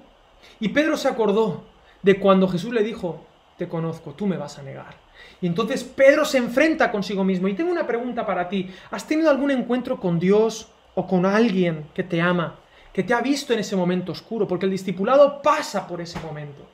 Y 0.60 0.68
Pedro 0.68 0.98
se 0.98 1.08
acordó 1.08 1.64
de 2.02 2.20
cuando 2.20 2.46
Jesús 2.46 2.74
le 2.74 2.82
dijo, 2.82 3.24
te 3.56 3.66
conozco, 3.66 4.10
tú 4.10 4.26
me 4.26 4.36
vas 4.36 4.58
a 4.58 4.62
negar. 4.62 4.94
Y 5.40 5.46
entonces 5.46 5.82
Pedro 5.82 6.26
se 6.26 6.36
enfrenta 6.36 6.92
consigo 6.92 7.24
mismo. 7.24 7.48
Y 7.48 7.54
tengo 7.54 7.72
una 7.72 7.86
pregunta 7.86 8.26
para 8.26 8.50
ti. 8.50 8.70
¿Has 8.90 9.06
tenido 9.06 9.30
algún 9.30 9.52
encuentro 9.52 9.98
con 9.98 10.18
Dios 10.18 10.68
o 10.94 11.06
con 11.06 11.24
alguien 11.24 11.86
que 11.94 12.02
te 12.02 12.20
ama, 12.20 12.58
que 12.92 13.02
te 13.02 13.14
ha 13.14 13.20
visto 13.20 13.52
en 13.52 13.60
ese 13.60 13.76
momento 13.76 14.12
oscuro? 14.12 14.46
Porque 14.46 14.66
el 14.66 14.72
discipulado 14.72 15.40
pasa 15.42 15.86
por 15.86 16.00
ese 16.00 16.20
momento. 16.20 16.66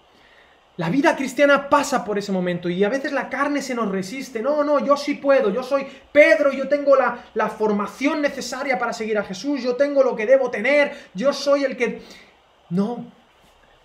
La 0.78 0.90
vida 0.90 1.16
cristiana 1.16 1.68
pasa 1.68 2.04
por 2.04 2.18
ese 2.18 2.30
momento 2.30 2.68
y 2.68 2.84
a 2.84 2.88
veces 2.88 3.10
la 3.10 3.28
carne 3.28 3.62
se 3.62 3.74
nos 3.74 3.90
resiste. 3.90 4.40
No, 4.40 4.62
no, 4.62 4.84
yo 4.84 4.96
sí 4.96 5.14
puedo, 5.14 5.50
yo 5.50 5.64
soy 5.64 5.86
Pedro, 6.12 6.52
yo 6.52 6.68
tengo 6.68 6.94
la, 6.94 7.24
la, 7.34 7.48
formación 7.48 8.22
necesaria 8.22 8.78
para 8.78 8.92
seguir 8.92 9.18
a 9.18 9.24
Jesús, 9.24 9.60
yo 9.60 9.74
tengo 9.74 10.04
lo 10.04 10.14
que 10.14 10.24
debo 10.24 10.50
tener, 10.50 10.92
yo 11.14 11.32
soy 11.32 11.64
el 11.64 11.76
que... 11.76 12.02
No, 12.70 13.06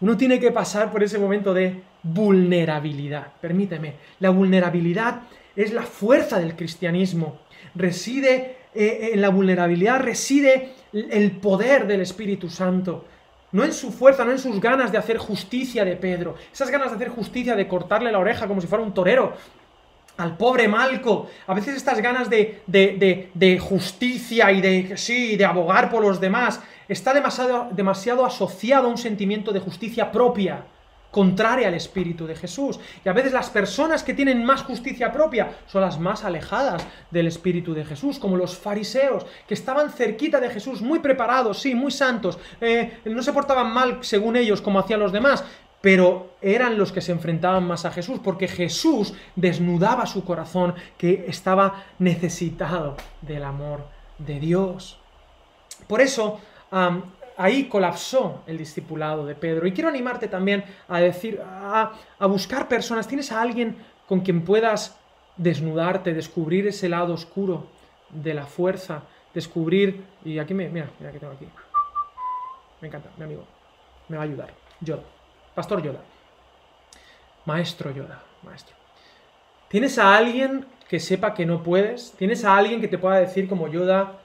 uno 0.02 0.18
tiene 0.18 0.40
que 0.40 0.52
pasar 0.52 0.92
por 0.92 1.02
ese 1.02 1.18
momento 1.18 1.52
de 1.52 1.82
vulnerabilidad. 2.04 3.28
Permíteme, 3.42 3.96
la 4.20 4.30
vulnerabilidad 4.30 5.22
es 5.56 5.74
la 5.74 5.84
fuerza 5.84 6.40
del 6.40 6.56
cristianismo. 6.56 7.40
Reside 7.74 8.58
eh, 8.76 9.12
en 9.14 9.22
la 9.22 9.30
vulnerabilidad, 9.30 10.02
reside 10.02 10.74
el 10.94 11.32
poder 11.32 11.88
del 11.88 12.02
Espíritu 12.02 12.50
Santo 12.50 13.06
no 13.54 13.64
en 13.64 13.72
su 13.72 13.92
fuerza, 13.92 14.26
no 14.26 14.32
en 14.32 14.40
sus 14.40 14.60
ganas 14.60 14.92
de 14.92 14.98
hacer 14.98 15.18
justicia 15.18 15.86
de 15.86 15.96
Pedro, 15.96 16.36
esas 16.52 16.70
ganas 16.70 16.90
de 16.90 16.96
hacer 16.96 17.10
justicia, 17.10 17.56
de 17.56 17.68
cortarle 17.68 18.12
la 18.12 18.20
oreja 18.20 18.48
como 18.48 18.60
si 18.60 18.68
fuera 18.68 18.84
un 18.84 18.94
torero 18.94 19.34
al 20.18 20.38
pobre 20.38 20.68
Malco, 20.68 21.30
a 21.48 21.54
veces 21.54 21.76
estas 21.76 22.00
ganas 22.00 22.30
de, 22.30 23.60
justicia 23.62 24.52
y 24.52 24.62
de, 24.62 24.98
sí, 24.98 25.36
de 25.36 25.46
abogar 25.46 25.90
por 25.90 26.02
los 26.04 26.20
demás, 26.20 26.62
está 26.88 27.14
demasiado, 27.14 27.70
demasiado 27.72 28.26
asociado 28.26 28.88
a 28.88 28.90
un 28.90 28.98
sentimiento 28.98 29.52
de 29.52 29.60
justicia 29.60 30.12
propia 30.12 30.66
contraria 31.14 31.68
al 31.68 31.76
Espíritu 31.76 32.26
de 32.26 32.36
Jesús. 32.36 32.80
Y 33.06 33.08
a 33.08 33.14
veces 33.14 33.32
las 33.32 33.52
personas 33.52 34.04
que 34.04 34.16
tienen 34.16 34.44
más 34.44 34.64
justicia 34.64 35.12
propia 35.12 35.52
son 35.68 35.82
las 35.82 36.00
más 36.00 36.24
alejadas 36.24 36.84
del 37.12 37.28
Espíritu 37.28 37.76
de 37.76 37.86
Jesús, 37.86 38.18
como 38.18 38.36
los 38.36 38.58
fariseos, 38.58 39.28
que 39.48 39.54
estaban 39.54 39.92
cerquita 39.92 40.40
de 40.40 40.50
Jesús, 40.50 40.82
muy 40.82 41.00
preparados, 41.00 41.60
sí, 41.60 41.76
muy 41.76 41.92
santos, 41.92 42.40
eh, 42.60 42.98
no 43.06 43.22
se 43.22 43.32
portaban 43.32 43.72
mal 43.72 44.00
según 44.02 44.36
ellos 44.36 44.60
como 44.60 44.80
hacían 44.80 45.02
los 45.02 45.12
demás, 45.12 45.44
pero 45.82 46.32
eran 46.42 46.80
los 46.80 46.92
que 46.92 47.02
se 47.02 47.12
enfrentaban 47.12 47.64
más 47.68 47.86
a 47.86 47.92
Jesús, 47.92 48.20
porque 48.24 48.48
Jesús 48.48 49.14
desnudaba 49.36 50.08
su 50.08 50.26
corazón, 50.26 50.74
que 50.98 51.26
estaba 51.28 51.84
necesitado 52.00 52.98
del 53.22 53.44
amor 53.44 53.86
de 54.18 54.40
Dios. 54.40 54.98
Por 55.88 56.02
eso, 56.02 56.40
ahí 57.38 57.66
colapsó 57.66 58.44
el 58.48 58.58
discipulado 58.58 59.26
de 59.26 59.36
Pedro. 59.36 59.68
Y 59.68 59.74
quiero 59.74 59.90
animarte 59.90 60.28
también 60.28 60.64
a 60.88 61.00
decir, 61.00 61.42
a, 61.44 61.92
buscar 62.22 62.68
personas. 62.68 63.08
¿Tienes 63.08 63.32
a 63.32 63.42
alguien 63.42 63.78
con 64.08 64.22
quien 64.22 64.44
puedas 64.44 64.98
desnudarte, 65.38 66.14
descubrir 66.14 66.68
ese 66.68 66.90
lado 66.90 67.14
oscuro 67.14 67.68
de 68.10 68.34
la 68.34 68.46
fuerza, 68.46 69.04
descubrir... 69.34 70.04
Y 70.24 70.40
aquí 70.40 70.54
me... 70.54 70.70
Mira, 70.70 70.90
mira 71.00 71.12
que 71.12 71.20
tengo 71.20 71.34
aquí. 71.34 71.48
Me 72.82 72.88
encanta, 72.88 73.10
mi 73.18 73.24
amigo. 73.24 73.46
Me 74.10 74.18
va 74.18 74.24
a 74.24 74.26
ayudar. 74.26 74.54
Yoda. 74.82 75.04
Pastor 75.56 75.82
Yoda. 75.82 76.02
Maestro 77.46 77.92
Yoda. 77.92 78.22
Maestro. 78.44 78.76
¿Tienes 79.70 79.98
a 79.98 80.16
alguien 80.16 80.66
que 80.88 81.00
sepa 81.00 81.34
que 81.34 81.46
no 81.46 81.64
puedes? 81.64 82.12
¿Tienes 82.12 82.46
a 82.46 82.56
alguien 82.56 82.80
que 82.80 82.88
te 82.88 83.00
pueda 83.00 83.18
decir 83.18 83.48
como 83.48 83.68
Yoda, 83.68 84.20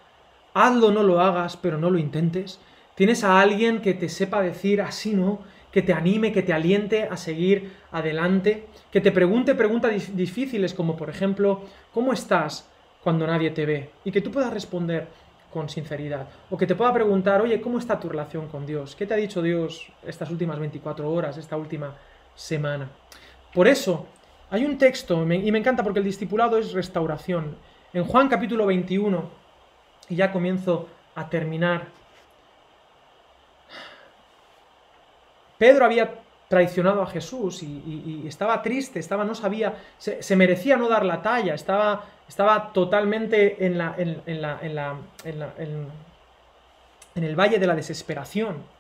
hazlo, 0.53 0.90
no 0.90 1.03
lo 1.03 1.21
hagas, 1.21 1.57
pero 1.57 1.79
no 1.79 1.88
lo 1.88 1.99
intentes? 1.99 2.61
Tienes 2.99 3.23
a 3.23 3.41
alguien 3.41 3.81
que 3.81 3.95
te 3.95 4.09
sepa 4.09 4.43
decir 4.43 4.83
así, 4.83 5.15
¿no? 5.15 5.39
Que 5.71 5.83
te 5.83 5.93
anime, 5.93 6.33
que 6.33 6.43
te 6.43 6.53
aliente 6.53 7.05
a 7.05 7.17
seguir 7.17 7.71
adelante, 7.93 8.67
que 8.91 9.01
te 9.01 9.13
pregunte 9.13 9.55
preguntas 9.55 10.17
difíciles 10.17 10.75
como 10.75 10.97
por 10.97 11.09
ejemplo, 11.09 11.63
¿cómo 11.95 12.13
estás 12.13 12.69
cuando 13.05 13.25
nadie 13.25 13.53
te 13.53 13.67
ve? 13.67 13.91
Y 14.05 14.11
que 14.11 14.21
tú 14.21 14.33
puedas 14.33 14.53
responder 14.53 15.07
con 15.53 15.69
sinceridad. 15.69 16.27
O 16.51 16.57
que 16.57 16.67
te 16.67 16.75
pueda 16.75 16.93
preguntar, 16.93 17.41
oye, 17.41 17.61
¿cómo 17.61 17.79
está 17.79 18.01
tu 18.01 18.09
relación 18.09 18.49
con 18.49 18.67
Dios? 18.67 18.97
¿Qué 18.97 19.07
te 19.07 19.15
ha 19.15 19.17
dicho 19.17 19.43
Dios 19.43 19.93
estas 20.05 20.29
últimas 20.33 20.59
24 20.59 21.09
horas, 21.09 21.37
esta 21.37 21.57
última 21.57 21.95
semana? 22.35 22.89
Por 23.55 23.69
eso, 23.69 24.09
hay 24.51 24.65
un 24.65 24.77
texto, 24.77 25.23
y 25.23 25.53
me 25.53 25.59
encanta 25.59 25.85
porque 25.85 26.01
el 26.01 26.05
discipulado 26.05 26.59
es 26.59 26.73
restauración. 26.73 27.59
En 27.93 28.03
Juan 28.03 28.27
capítulo 28.27 28.67
21, 28.67 29.31
y 30.09 30.17
ya 30.17 30.33
comienzo 30.33 30.89
a 31.15 31.31
terminar 31.31 31.97
Pedro 35.59 35.85
había 35.85 36.14
traicionado 36.49 37.03
a 37.03 37.07
Jesús 37.07 37.62
y, 37.62 38.25
estaba 38.27 38.62
triste, 38.62 38.99
estaba, 38.99 39.25
no 39.25 39.35
sabía, 39.35 39.75
se, 39.99 40.37
merecía 40.37 40.77
no 40.77 40.88
dar 40.88 41.05
la 41.05 41.21
talla, 41.21 41.55
estaba, 41.55 42.07
estaba 42.27 42.73
totalmente 42.73 43.66
en, 43.66 43.77
la, 43.77 43.94
en, 43.99 44.40
la, 44.40 44.59
en, 44.62 45.88
el 47.23 47.37
valle 47.37 47.59
de 47.59 47.66
la 47.66 47.75
desesperación. 47.75 48.79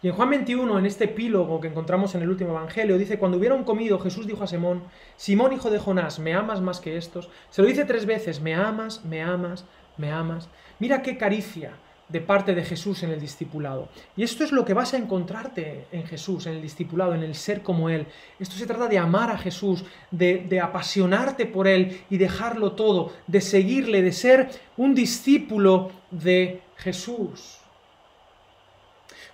Y 0.00 0.08
en 0.08 0.14
Juan 0.14 0.30
21, 0.30 0.78
en 0.78 0.86
este 0.86 1.04
epílogo 1.04 1.60
que 1.60 1.66
encontramos 1.68 2.14
en 2.14 2.22
el 2.22 2.30
último 2.30 2.50
Evangelio, 2.50 2.96
dice, 2.96 3.18
cuando 3.18 3.36
hubieron 3.36 3.64
comido, 3.64 3.98
Jesús 3.98 4.28
dijo 4.28 4.44
a 4.44 4.46
Simón, 4.46 4.84
Simón 5.16 5.52
hijo 5.52 5.70
de 5.70 5.80
Jonás, 5.80 6.20
¿me 6.20 6.34
amas 6.34 6.60
más 6.60 6.80
que 6.80 6.96
estos? 6.96 7.28
Se 7.50 7.62
lo 7.62 7.68
dice 7.68 7.84
tres 7.84 8.06
veces, 8.06 8.40
me 8.40 8.54
amas, 8.54 9.04
me 9.04 9.22
amas, 9.22 9.66
me 9.96 10.12
amas. 10.12 10.48
Mira 10.78 11.02
qué 11.02 11.18
caricia, 11.18 11.72
de 12.08 12.20
parte 12.20 12.54
de 12.54 12.64
Jesús 12.64 13.02
en 13.02 13.10
el 13.10 13.20
discipulado. 13.20 13.88
Y 14.16 14.22
esto 14.22 14.44
es 14.44 14.52
lo 14.52 14.64
que 14.64 14.74
vas 14.74 14.94
a 14.94 14.96
encontrarte 14.96 15.86
en 15.92 16.04
Jesús, 16.04 16.46
en 16.46 16.54
el 16.54 16.62
discipulado, 16.62 17.14
en 17.14 17.22
el 17.22 17.34
ser 17.34 17.62
como 17.62 17.90
Él. 17.90 18.06
Esto 18.38 18.56
se 18.56 18.66
trata 18.66 18.88
de 18.88 18.98
amar 18.98 19.30
a 19.30 19.38
Jesús, 19.38 19.84
de, 20.10 20.60
apasionarte 20.60 21.46
por 21.46 21.68
Él 21.68 22.02
y 22.08 22.16
dejarlo 22.16 22.72
todo, 22.72 23.12
de 23.26 23.40
seguirle, 23.40 24.02
de 24.02 24.12
ser 24.12 24.48
un 24.76 24.94
discípulo 24.94 25.90
de 26.10 26.62
Jesús. 26.76 27.58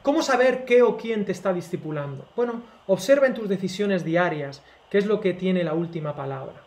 ¿Cómo 0.03 0.23
saber 0.23 0.65
qué 0.65 0.83
o 0.83 0.97
quién 0.97 1.25
te 1.25 1.33
está 1.33 1.53
discipulando? 1.53 2.27
Bueno, 2.37 2.63
observa 2.89 3.27
en 3.27 3.35
tus 3.35 3.49
decisiones 3.49 4.05
diarias 4.05 4.63
qué 4.91 4.99
es 4.99 5.07
lo 5.07 5.21
que 5.21 5.33
tiene 5.33 5.65
la 5.65 5.75
última 5.75 6.15
palabra. 6.15 6.64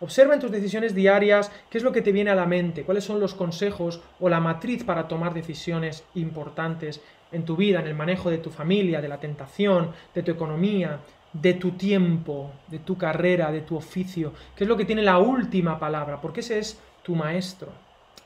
Observa 0.00 0.34
en 0.34 0.40
tus 0.40 0.50
decisiones 0.50 0.94
diarias 0.94 1.52
qué 1.68 1.76
es 1.76 1.84
lo 1.84 1.92
que 1.92 2.00
te 2.00 2.12
viene 2.12 2.30
a 2.30 2.34
la 2.34 2.46
mente, 2.46 2.84
cuáles 2.84 3.04
son 3.04 3.20
los 3.20 3.34
consejos 3.34 4.00
o 4.18 4.28
la 4.30 4.40
matriz 4.40 4.82
para 4.82 5.06
tomar 5.06 5.34
decisiones 5.34 6.04
importantes 6.14 7.02
en 7.32 7.44
tu 7.44 7.54
vida, 7.54 7.80
en 7.80 7.86
el 7.86 7.94
manejo 7.94 8.30
de 8.30 8.38
tu 8.38 8.50
familia, 8.50 9.00
de 9.00 9.08
la 9.08 9.20
tentación, 9.20 9.92
de 10.14 10.22
tu 10.22 10.30
economía, 10.30 11.00
de 11.32 11.54
tu 11.54 11.72
tiempo, 11.72 12.50
de 12.68 12.80
tu 12.80 12.96
carrera, 12.96 13.52
de 13.52 13.60
tu 13.60 13.76
oficio, 13.76 14.32
qué 14.56 14.64
es 14.64 14.68
lo 14.68 14.76
que 14.76 14.84
tiene 14.84 15.02
la 15.02 15.18
última 15.18 15.78
palabra, 15.78 16.20
porque 16.20 16.40
ese 16.40 16.58
es 16.58 16.80
tu 17.02 17.14
maestro, 17.14 17.68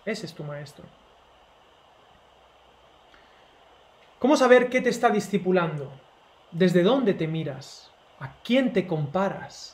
ese 0.04 0.26
es 0.26 0.32
tu 0.32 0.44
maestro. 0.44 0.84
¿Cómo 4.18 4.37
saber 4.37 4.70
qué 4.70 4.80
te 4.80 4.88
está 4.88 5.10
discipulando? 5.10 5.92
¿Desde 6.50 6.82
dónde 6.82 7.12
te 7.14 7.26
miras? 7.26 7.90
¿A 8.20 8.32
quién 8.42 8.72
te 8.72 8.87
comparas? 8.87 9.73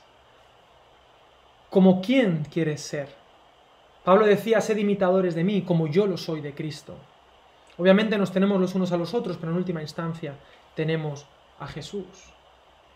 Como 1.71 2.03
quién 2.03 2.45
quieres 2.53 2.83
ser. 2.83 3.09
Pablo 4.05 4.27
decía, 4.27 4.61
sed 4.61 4.77
imitadores 4.77 5.35
de 5.35 5.45
mí, 5.45 5.63
como 5.63 5.87
yo 5.87 6.07
lo 6.07 6.17
soy 6.17 6.41
de 6.41 6.55
Cristo. 6.55 6.97
Obviamente 7.79 8.19
nos 8.19 8.33
tenemos 8.33 8.61
los 8.61 8.75
unos 8.75 8.93
a 8.93 8.97
los 8.97 9.15
otros, 9.15 9.37
pero 9.39 9.53
en 9.53 9.59
última 9.59 9.81
instancia 9.81 10.35
tenemos 10.75 11.27
a 11.59 11.67
Jesús. 11.67 12.07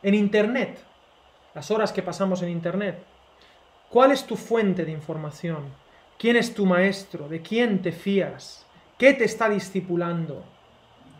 En 0.03 0.15
Internet, 0.15 0.79
las 1.55 1.71
horas 1.71 1.93
que 1.93 2.03
pasamos 2.03 2.43
en 2.43 2.49
Internet, 2.51 3.03
¿cuál 3.89 4.11
es 4.11 4.27
tu 4.27 4.37
fuente 4.37 4.85
de 4.85 4.93
información? 4.93 5.65
¿Quién 6.19 6.37
es 6.37 6.53
tu 6.53 6.67
maestro? 6.67 7.29
¿De 7.29 7.43
quién 7.43 7.81
te 7.81 7.93
fías? 7.93 8.67
¿Qué 8.99 9.15
te 9.15 9.25
está 9.25 9.49
discipulando? 9.49 10.45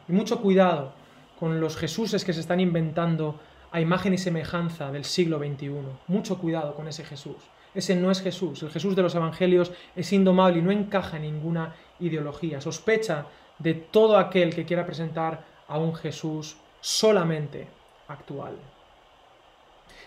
Y 0.09 0.13
mucho 0.13 0.41
cuidado 0.41 0.93
con 1.39 1.61
los 1.61 1.77
Jesuses 1.77 2.25
que 2.25 2.33
se 2.33 2.41
están 2.41 2.61
inventando 2.61 3.39
a 3.75 3.81
imagen 3.81 4.15
y 4.15 4.19
semejanza 4.19 4.93
del 4.93 5.05
siglo 5.05 5.41
XXI. 5.41 5.73
Mucho 6.07 6.39
cuidado 6.39 6.77
con 6.77 6.87
ese 6.87 7.05
Jesús. 7.05 7.39
Ese 7.75 7.97
no 7.97 8.13
es 8.13 8.23
Jesús. 8.23 8.63
El 8.63 8.71
Jesús 8.71 8.95
de 8.95 9.03
los 9.03 9.17
Evangelios 9.17 9.73
es 9.97 10.13
indomable 10.13 10.61
y 10.61 10.63
no 10.63 10.71
encaja 10.71 11.17
en 11.17 11.25
ninguna 11.25 11.75
ideología. 11.99 12.61
Sospecha 12.61 13.27
de 13.59 13.75
todo 13.75 14.17
aquel 14.17 14.55
que 14.55 14.65
quiera 14.65 14.87
presentar 14.87 15.45
a 15.67 15.79
un 15.79 15.93
Jesús 15.93 16.57
solamente 16.81 17.67
actual. 18.07 18.55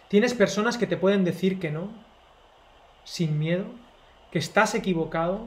Tienes 0.08 0.34
personas 0.34 0.78
que 0.78 0.88
te 0.88 0.96
pueden 0.96 1.26
decir 1.26 1.60
que 1.60 1.70
no, 1.70 1.90
sin 3.04 3.38
miedo, 3.38 3.66
que 4.32 4.40
estás 4.40 4.76
equivocado, 4.76 5.42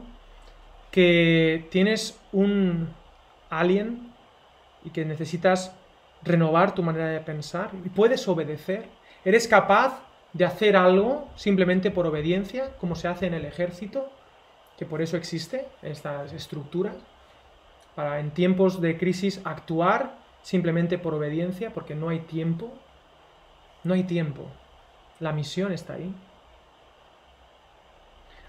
que 0.90 1.66
tienes 1.70 2.20
un 2.32 2.90
alien 3.48 4.12
y 4.84 4.90
que 4.90 5.06
necesitas 5.06 5.74
renovar 6.22 6.74
tu 6.74 6.82
manera 6.82 7.08
de 7.08 7.20
pensar 7.20 7.70
y 7.84 7.88
puedes 7.88 8.26
obedecer. 8.28 8.88
Eres 9.24 9.48
capaz 9.48 10.02
de 10.32 10.44
hacer 10.44 10.76
algo 10.76 11.28
simplemente 11.34 11.90
por 11.90 12.06
obediencia, 12.06 12.76
como 12.78 12.94
se 12.94 13.08
hace 13.08 13.26
en 13.26 13.34
el 13.34 13.44
ejército, 13.44 14.10
que 14.78 14.86
por 14.86 15.02
eso 15.02 15.16
existe 15.16 15.66
estas 15.82 16.32
estructuras, 16.32 16.96
para 17.94 18.20
en 18.20 18.30
tiempos 18.30 18.80
de 18.80 18.96
crisis 18.96 19.40
actuar 19.44 20.18
simplemente 20.42 20.98
por 20.98 21.14
obediencia, 21.14 21.70
porque 21.72 21.94
no 21.94 22.08
hay 22.08 22.20
tiempo. 22.20 22.72
No 23.84 23.94
hay 23.94 24.04
tiempo. 24.04 24.46
La 25.18 25.32
misión 25.32 25.72
está 25.72 25.94
ahí. 25.94 26.14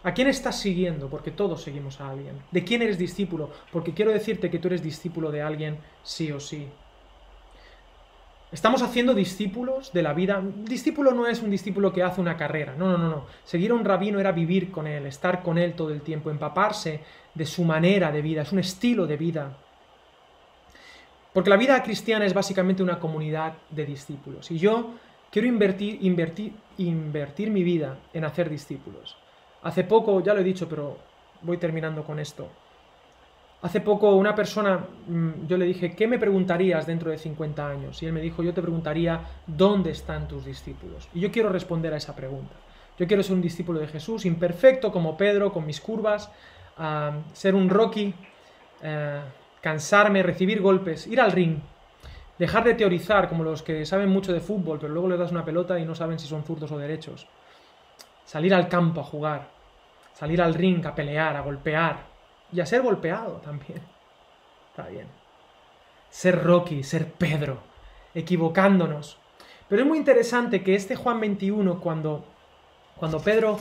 ¿A 0.04 0.14
quién 0.14 0.28
estás 0.28 0.60
siguiendo? 0.60 1.10
Porque 1.10 1.32
todos 1.32 1.62
seguimos 1.62 2.02
a 2.02 2.10
alguien. 2.10 2.42
¿De 2.52 2.64
quién 2.64 2.82
eres 2.82 2.98
discípulo? 2.98 3.52
Porque 3.72 3.94
quiero 3.94 4.12
decirte 4.12 4.50
que 4.50 4.58
tú 4.58 4.68
eres 4.68 4.82
discípulo 4.82 5.32
de 5.32 5.42
alguien 5.42 5.80
sí 6.04 6.32
o 6.32 6.40
sí. 6.40 6.68
Estamos 8.52 8.82
haciendo 8.82 9.14
discípulos 9.14 9.94
de 9.94 10.04
la 10.04 10.14
vida. 10.14 10.44
discípulo 10.44 11.14
no 11.14 11.26
es 11.26 11.42
un 11.42 11.50
discípulo 11.50 11.94
que 11.94 12.04
hace 12.04 12.20
una 12.20 12.36
carrera. 12.36 12.76
No, 12.78 12.90
no, 12.90 12.98
no, 12.98 13.10
no. 13.10 13.26
Seguir 13.46 13.72
a 13.72 13.76
un 13.76 13.86
rabino 13.86 14.20
era 14.20 14.34
vivir 14.34 14.72
con 14.72 14.88
él, 14.88 15.06
estar 15.06 15.42
con 15.42 15.58
él 15.58 15.74
todo 15.74 15.92
el 15.92 16.02
tiempo, 16.02 16.30
empaparse 16.30 17.00
de 17.34 17.46
su 17.46 17.64
manera 17.64 18.12
de 18.12 18.22
vida. 18.22 18.42
Es 18.42 18.52
un 18.52 18.60
estilo 18.60 19.08
de 19.08 19.16
vida. 19.16 19.58
Porque 21.34 21.50
la 21.50 21.56
vida 21.56 21.82
cristiana 21.82 22.26
es 22.26 22.34
básicamente 22.34 22.84
una 22.84 23.00
comunidad 23.00 23.54
de 23.70 23.86
discípulos. 23.86 24.52
Y 24.52 24.58
yo 24.58 24.96
quiero 25.32 25.48
invertir, 25.48 26.00
invertir, 26.02 26.54
invertir 26.78 27.50
mi 27.52 27.64
vida 27.64 28.00
en 28.14 28.26
hacer 28.26 28.50
discípulos. 28.50 29.16
Hace 29.64 29.86
poco, 29.86 30.22
ya 30.22 30.34
lo 30.34 30.42
he 30.42 30.44
dicho, 30.44 30.68
pero 30.68 30.98
voy 31.42 31.56
terminando 31.56 32.04
con 32.04 32.20
esto. 32.20 32.50
Hace 33.62 33.82
poco 33.82 34.16
una 34.16 34.34
persona, 34.34 34.80
mm, 35.08 35.48
yo 35.48 35.58
le 35.58 35.66
dije, 35.66 35.96
¿qué 35.96 36.08
me 36.08 36.18
preguntarías 36.18 36.88
dentro 36.88 37.12
de 37.12 37.18
50 37.18 37.68
años? 37.68 38.02
Y 38.02 38.08
él 38.08 38.14
me 38.14 38.22
dijo, 38.22 38.42
yo 38.42 38.54
te 38.54 38.62
preguntaría, 38.62 39.22
¿dónde 39.46 39.92
están 39.92 40.28
tus 40.28 40.46
discípulos? 40.46 41.08
Y 41.14 41.20
yo 41.20 41.32
quiero 41.32 41.50
responder 41.50 41.94
a 41.94 41.98
esa 41.98 42.16
pregunta. 42.16 42.56
Yo 42.98 43.08
quiero 43.08 43.22
ser 43.22 43.36
un 43.36 43.42
discípulo 43.42 43.80
de 43.80 43.88
Jesús, 43.88 44.26
imperfecto 44.26 44.92
como 44.92 45.16
Pedro, 45.16 45.52
con 45.54 45.66
mis 45.66 45.80
curvas, 45.80 46.32
ser 47.34 47.56
un 47.56 47.70
Rocky, 47.70 48.14
eh, 48.82 49.22
cansarme, 49.62 50.24
recibir 50.24 50.62
golpes, 50.62 51.06
ir 51.08 51.22
al 51.22 51.32
ring, 51.32 51.60
dejar 52.40 52.64
de 52.64 52.74
teorizar 52.74 53.30
como 53.30 53.44
los 53.44 53.62
que 53.62 53.86
saben 53.86 54.10
mucho 54.10 54.34
de 54.34 54.40
fútbol, 54.40 54.80
pero 54.80 54.92
luego 54.92 55.10
les 55.10 55.20
das 55.20 55.32
una 55.32 55.46
pelota 55.46 55.80
y 55.80 55.86
no 55.86 55.94
saben 55.94 56.18
si 56.18 56.28
son 56.28 56.44
zurdos 56.44 56.72
o 56.72 56.78
derechos 56.78 57.28
salir 58.32 58.54
al 58.54 58.70
campo 58.70 59.02
a 59.02 59.04
jugar, 59.04 59.50
salir 60.14 60.42
al 60.42 60.54
ring 60.54 60.86
a 60.86 60.96
pelear, 60.96 61.36
a 61.36 61.42
golpear 61.42 62.11
y 62.52 62.60
a 62.60 62.66
ser 62.66 62.82
golpeado 62.82 63.38
también. 63.38 63.82
Está 64.70 64.88
bien. 64.88 65.08
Ser 66.10 66.44
Rocky, 66.44 66.84
ser 66.84 67.12
Pedro, 67.12 67.60
equivocándonos. 68.14 69.18
Pero 69.70 69.84
es 69.84 69.88
muy 69.88 69.98
interesante 69.98 70.64
que 70.64 70.76
este 70.76 70.96
Juan 70.98 71.20
21, 71.22 71.80
cuando, 71.80 72.26
cuando 72.98 73.22
Pedro 73.22 73.58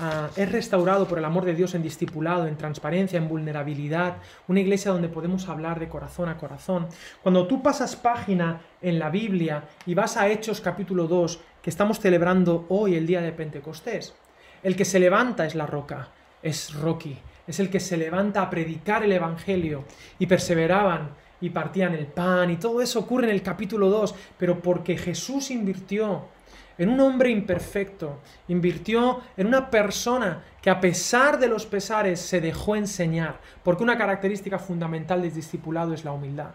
ah, 0.00 0.28
es 0.34 0.50
restaurado 0.50 1.06
por 1.06 1.18
el 1.18 1.24
amor 1.24 1.44
de 1.44 1.54
Dios 1.54 1.76
en 1.76 1.82
discipulado, 1.82 2.48
en 2.48 2.56
transparencia, 2.56 3.16
en 3.16 3.28
vulnerabilidad, 3.28 4.16
una 4.48 4.58
iglesia 4.58 4.90
donde 4.90 5.08
podemos 5.08 5.48
hablar 5.48 5.78
de 5.78 5.88
corazón 5.88 6.28
a 6.28 6.36
corazón, 6.36 6.88
cuando 7.22 7.46
tú 7.46 7.62
pasas 7.62 7.94
página 7.94 8.60
en 8.80 8.98
la 8.98 9.10
Biblia 9.10 9.68
y 9.86 9.94
vas 9.94 10.16
a 10.16 10.28
Hechos 10.28 10.60
capítulo 10.60 11.06
2 11.06 11.40
que 11.62 11.70
estamos 11.70 12.00
celebrando 12.00 12.66
hoy, 12.68 12.96
el 12.96 13.06
día 13.06 13.20
de 13.20 13.30
Pentecostés. 13.30 14.16
El 14.64 14.74
que 14.74 14.84
se 14.84 14.98
levanta 14.98 15.46
es 15.46 15.54
la 15.54 15.66
roca, 15.66 16.08
es 16.42 16.74
Rocky, 16.74 17.18
es 17.46 17.60
el 17.60 17.70
que 17.70 17.80
se 17.80 17.96
levanta 17.96 18.42
a 18.42 18.50
predicar 18.50 19.02
el 19.02 19.12
Evangelio 19.12 19.84
y 20.18 20.26
perseveraban 20.26 21.10
y 21.40 21.50
partían 21.50 21.94
el 21.94 22.06
pan 22.06 22.50
y 22.50 22.56
todo 22.56 22.80
eso 22.80 23.00
ocurre 23.00 23.24
en 23.24 23.32
el 23.32 23.42
capítulo 23.42 23.90
2, 23.90 24.14
pero 24.38 24.60
porque 24.60 24.96
Jesús 24.96 25.50
invirtió 25.50 26.26
en 26.78 26.88
un 26.88 27.00
hombre 27.00 27.30
imperfecto, 27.30 28.20
invirtió 28.48 29.20
en 29.36 29.46
una 29.46 29.70
persona 29.70 30.42
que 30.60 30.70
a 30.70 30.80
pesar 30.80 31.38
de 31.38 31.48
los 31.48 31.66
pesares 31.66 32.20
se 32.20 32.40
dejó 32.40 32.76
enseñar, 32.76 33.40
porque 33.62 33.82
una 33.82 33.98
característica 33.98 34.58
fundamental 34.58 35.22
del 35.22 35.34
discipulado 35.34 35.92
es 35.92 36.04
la 36.04 36.12
humildad. 36.12 36.50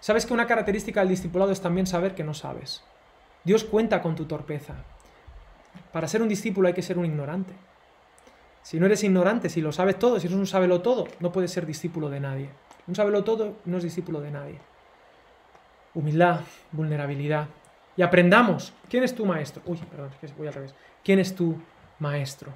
¿Sabes 0.00 0.26
que 0.26 0.34
una 0.34 0.46
característica 0.46 1.00
del 1.00 1.10
discipulado 1.10 1.52
es 1.52 1.60
también 1.60 1.86
saber 1.86 2.14
que 2.14 2.24
no 2.24 2.34
sabes? 2.34 2.82
Dios 3.44 3.64
cuenta 3.64 4.02
con 4.02 4.14
tu 4.14 4.24
torpeza. 4.24 4.74
Para 5.92 6.08
ser 6.08 6.22
un 6.22 6.28
discípulo 6.28 6.68
hay 6.68 6.74
que 6.74 6.82
ser 6.82 6.98
un 6.98 7.06
ignorante. 7.06 7.54
Si 8.66 8.80
no 8.80 8.86
eres 8.86 9.04
ignorante, 9.04 9.48
si 9.48 9.60
lo 9.60 9.70
sabes 9.70 9.96
todo, 9.96 10.18
si 10.18 10.26
eres 10.26 10.36
un 10.36 10.44
sabelo 10.44 10.82
todo, 10.82 11.06
no 11.20 11.30
puedes 11.30 11.52
ser 11.52 11.66
discípulo 11.66 12.10
de 12.10 12.18
nadie. 12.18 12.48
Un 12.88 12.96
sabelo 12.96 13.22
todo 13.22 13.58
no 13.64 13.76
es 13.76 13.84
discípulo 13.84 14.20
de 14.20 14.32
nadie. 14.32 14.58
Humildad, 15.94 16.40
vulnerabilidad. 16.72 17.46
Y 17.96 18.02
aprendamos. 18.02 18.72
¿Quién 18.90 19.04
es 19.04 19.14
tu 19.14 19.24
maestro? 19.24 19.62
Uy, 19.66 19.78
perdón, 19.88 20.10
voy 20.36 20.48
al 20.48 20.54
revés. 20.54 20.74
¿Quién 21.04 21.20
es 21.20 21.32
tu 21.32 21.56
maestro? 22.00 22.52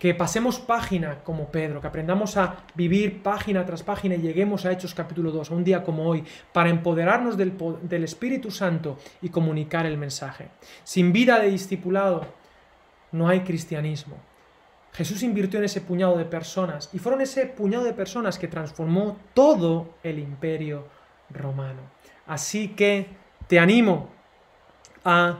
que 0.00 0.14
pasemos 0.14 0.58
página 0.58 1.22
como 1.22 1.46
Pedro, 1.46 1.80
que 1.80 1.86
aprendamos 1.86 2.36
a 2.36 2.56
vivir 2.74 3.22
página 3.22 3.64
tras 3.64 3.82
página 3.84 4.16
y 4.16 4.20
lleguemos 4.20 4.66
a 4.66 4.72
Hechos 4.72 4.94
capítulo 4.94 5.30
2, 5.30 5.50
a 5.50 5.54
un 5.54 5.64
día 5.64 5.84
como 5.84 6.06
hoy, 6.06 6.22
para 6.52 6.68
empoderarnos 6.68 7.36
del 7.38 8.04
Espíritu 8.04 8.50
Santo 8.50 8.98
y 9.22 9.30
comunicar 9.30 9.86
el 9.86 9.96
mensaje. 9.96 10.48
Sin 10.82 11.12
vida 11.12 11.38
de 11.38 11.50
discipulado 11.50 12.26
no 13.12 13.28
hay 13.28 13.40
cristianismo. 13.40 14.16
Jesús 14.96 15.22
invirtió 15.22 15.58
en 15.58 15.66
ese 15.66 15.82
puñado 15.82 16.16
de 16.16 16.24
personas 16.24 16.88
y 16.92 16.98
fueron 16.98 17.20
ese 17.20 17.46
puñado 17.46 17.84
de 17.84 17.92
personas 17.92 18.38
que 18.38 18.48
transformó 18.48 19.18
todo 19.34 19.94
el 20.02 20.18
imperio 20.18 20.88
romano. 21.30 21.80
Así 22.26 22.68
que 22.68 23.08
te 23.46 23.58
animo 23.58 24.08
a 25.04 25.38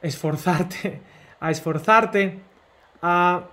esforzarte, 0.00 1.02
a 1.40 1.50
esforzarte, 1.50 2.40
a 3.02 3.44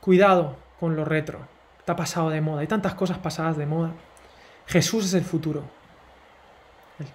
Cuidado 0.00 0.56
con 0.78 0.96
lo 0.96 1.04
retro. 1.04 1.40
Está 1.78 1.96
pasado 1.96 2.30
de 2.30 2.40
moda. 2.40 2.60
Hay 2.60 2.66
tantas 2.66 2.94
cosas 2.94 3.18
pasadas 3.18 3.56
de 3.56 3.66
moda. 3.66 3.92
Jesús 4.66 5.04
es 5.06 5.14
el 5.14 5.24
futuro. 5.24 5.64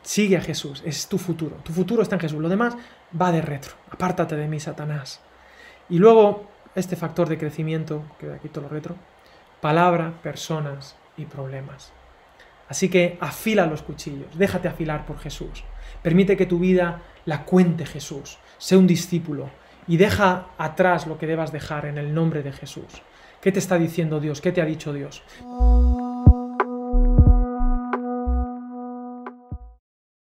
Sigue 0.01 0.37
a 0.37 0.41
Jesús. 0.41 0.83
Es 0.85 1.07
tu 1.07 1.17
futuro. 1.17 1.57
Tu 1.63 1.73
futuro 1.73 2.01
está 2.01 2.15
en 2.15 2.21
Jesús. 2.21 2.39
Lo 2.39 2.49
demás 2.49 2.75
va 3.19 3.31
de 3.31 3.41
retro. 3.41 3.73
Apártate 3.89 4.35
de 4.35 4.47
mí, 4.47 4.59
Satanás. 4.59 5.21
Y 5.89 5.97
luego, 5.97 6.49
este 6.75 6.95
factor 6.95 7.29
de 7.29 7.37
crecimiento, 7.37 8.03
que 8.19 8.31
aquí 8.31 8.49
todo 8.49 8.63
lo 8.63 8.69
retro, 8.69 8.95
palabra, 9.61 10.13
personas 10.21 10.95
y 11.17 11.25
problemas. 11.25 11.91
Así 12.67 12.89
que 12.89 13.17
afila 13.19 13.65
los 13.65 13.81
cuchillos, 13.81 14.37
déjate 14.37 14.67
afilar 14.67 15.05
por 15.05 15.19
Jesús. 15.19 15.63
Permite 16.01 16.37
que 16.37 16.45
tu 16.45 16.59
vida 16.59 17.01
la 17.25 17.45
cuente 17.45 17.85
Jesús. 17.85 18.37
Sé 18.57 18.77
un 18.77 18.87
discípulo, 18.87 19.49
y 19.87 19.97
deja 19.97 20.47
atrás 20.57 21.07
lo 21.07 21.17
que 21.17 21.27
debas 21.27 21.51
dejar 21.51 21.85
en 21.85 21.97
el 21.97 22.13
nombre 22.13 22.43
de 22.43 22.51
Jesús. 22.51 23.01
¿Qué 23.41 23.51
te 23.51 23.59
está 23.59 23.77
diciendo 23.77 24.19
Dios? 24.19 24.41
¿Qué 24.41 24.51
te 24.51 24.61
ha 24.61 24.65
dicho 24.65 24.93
Dios? 24.93 25.23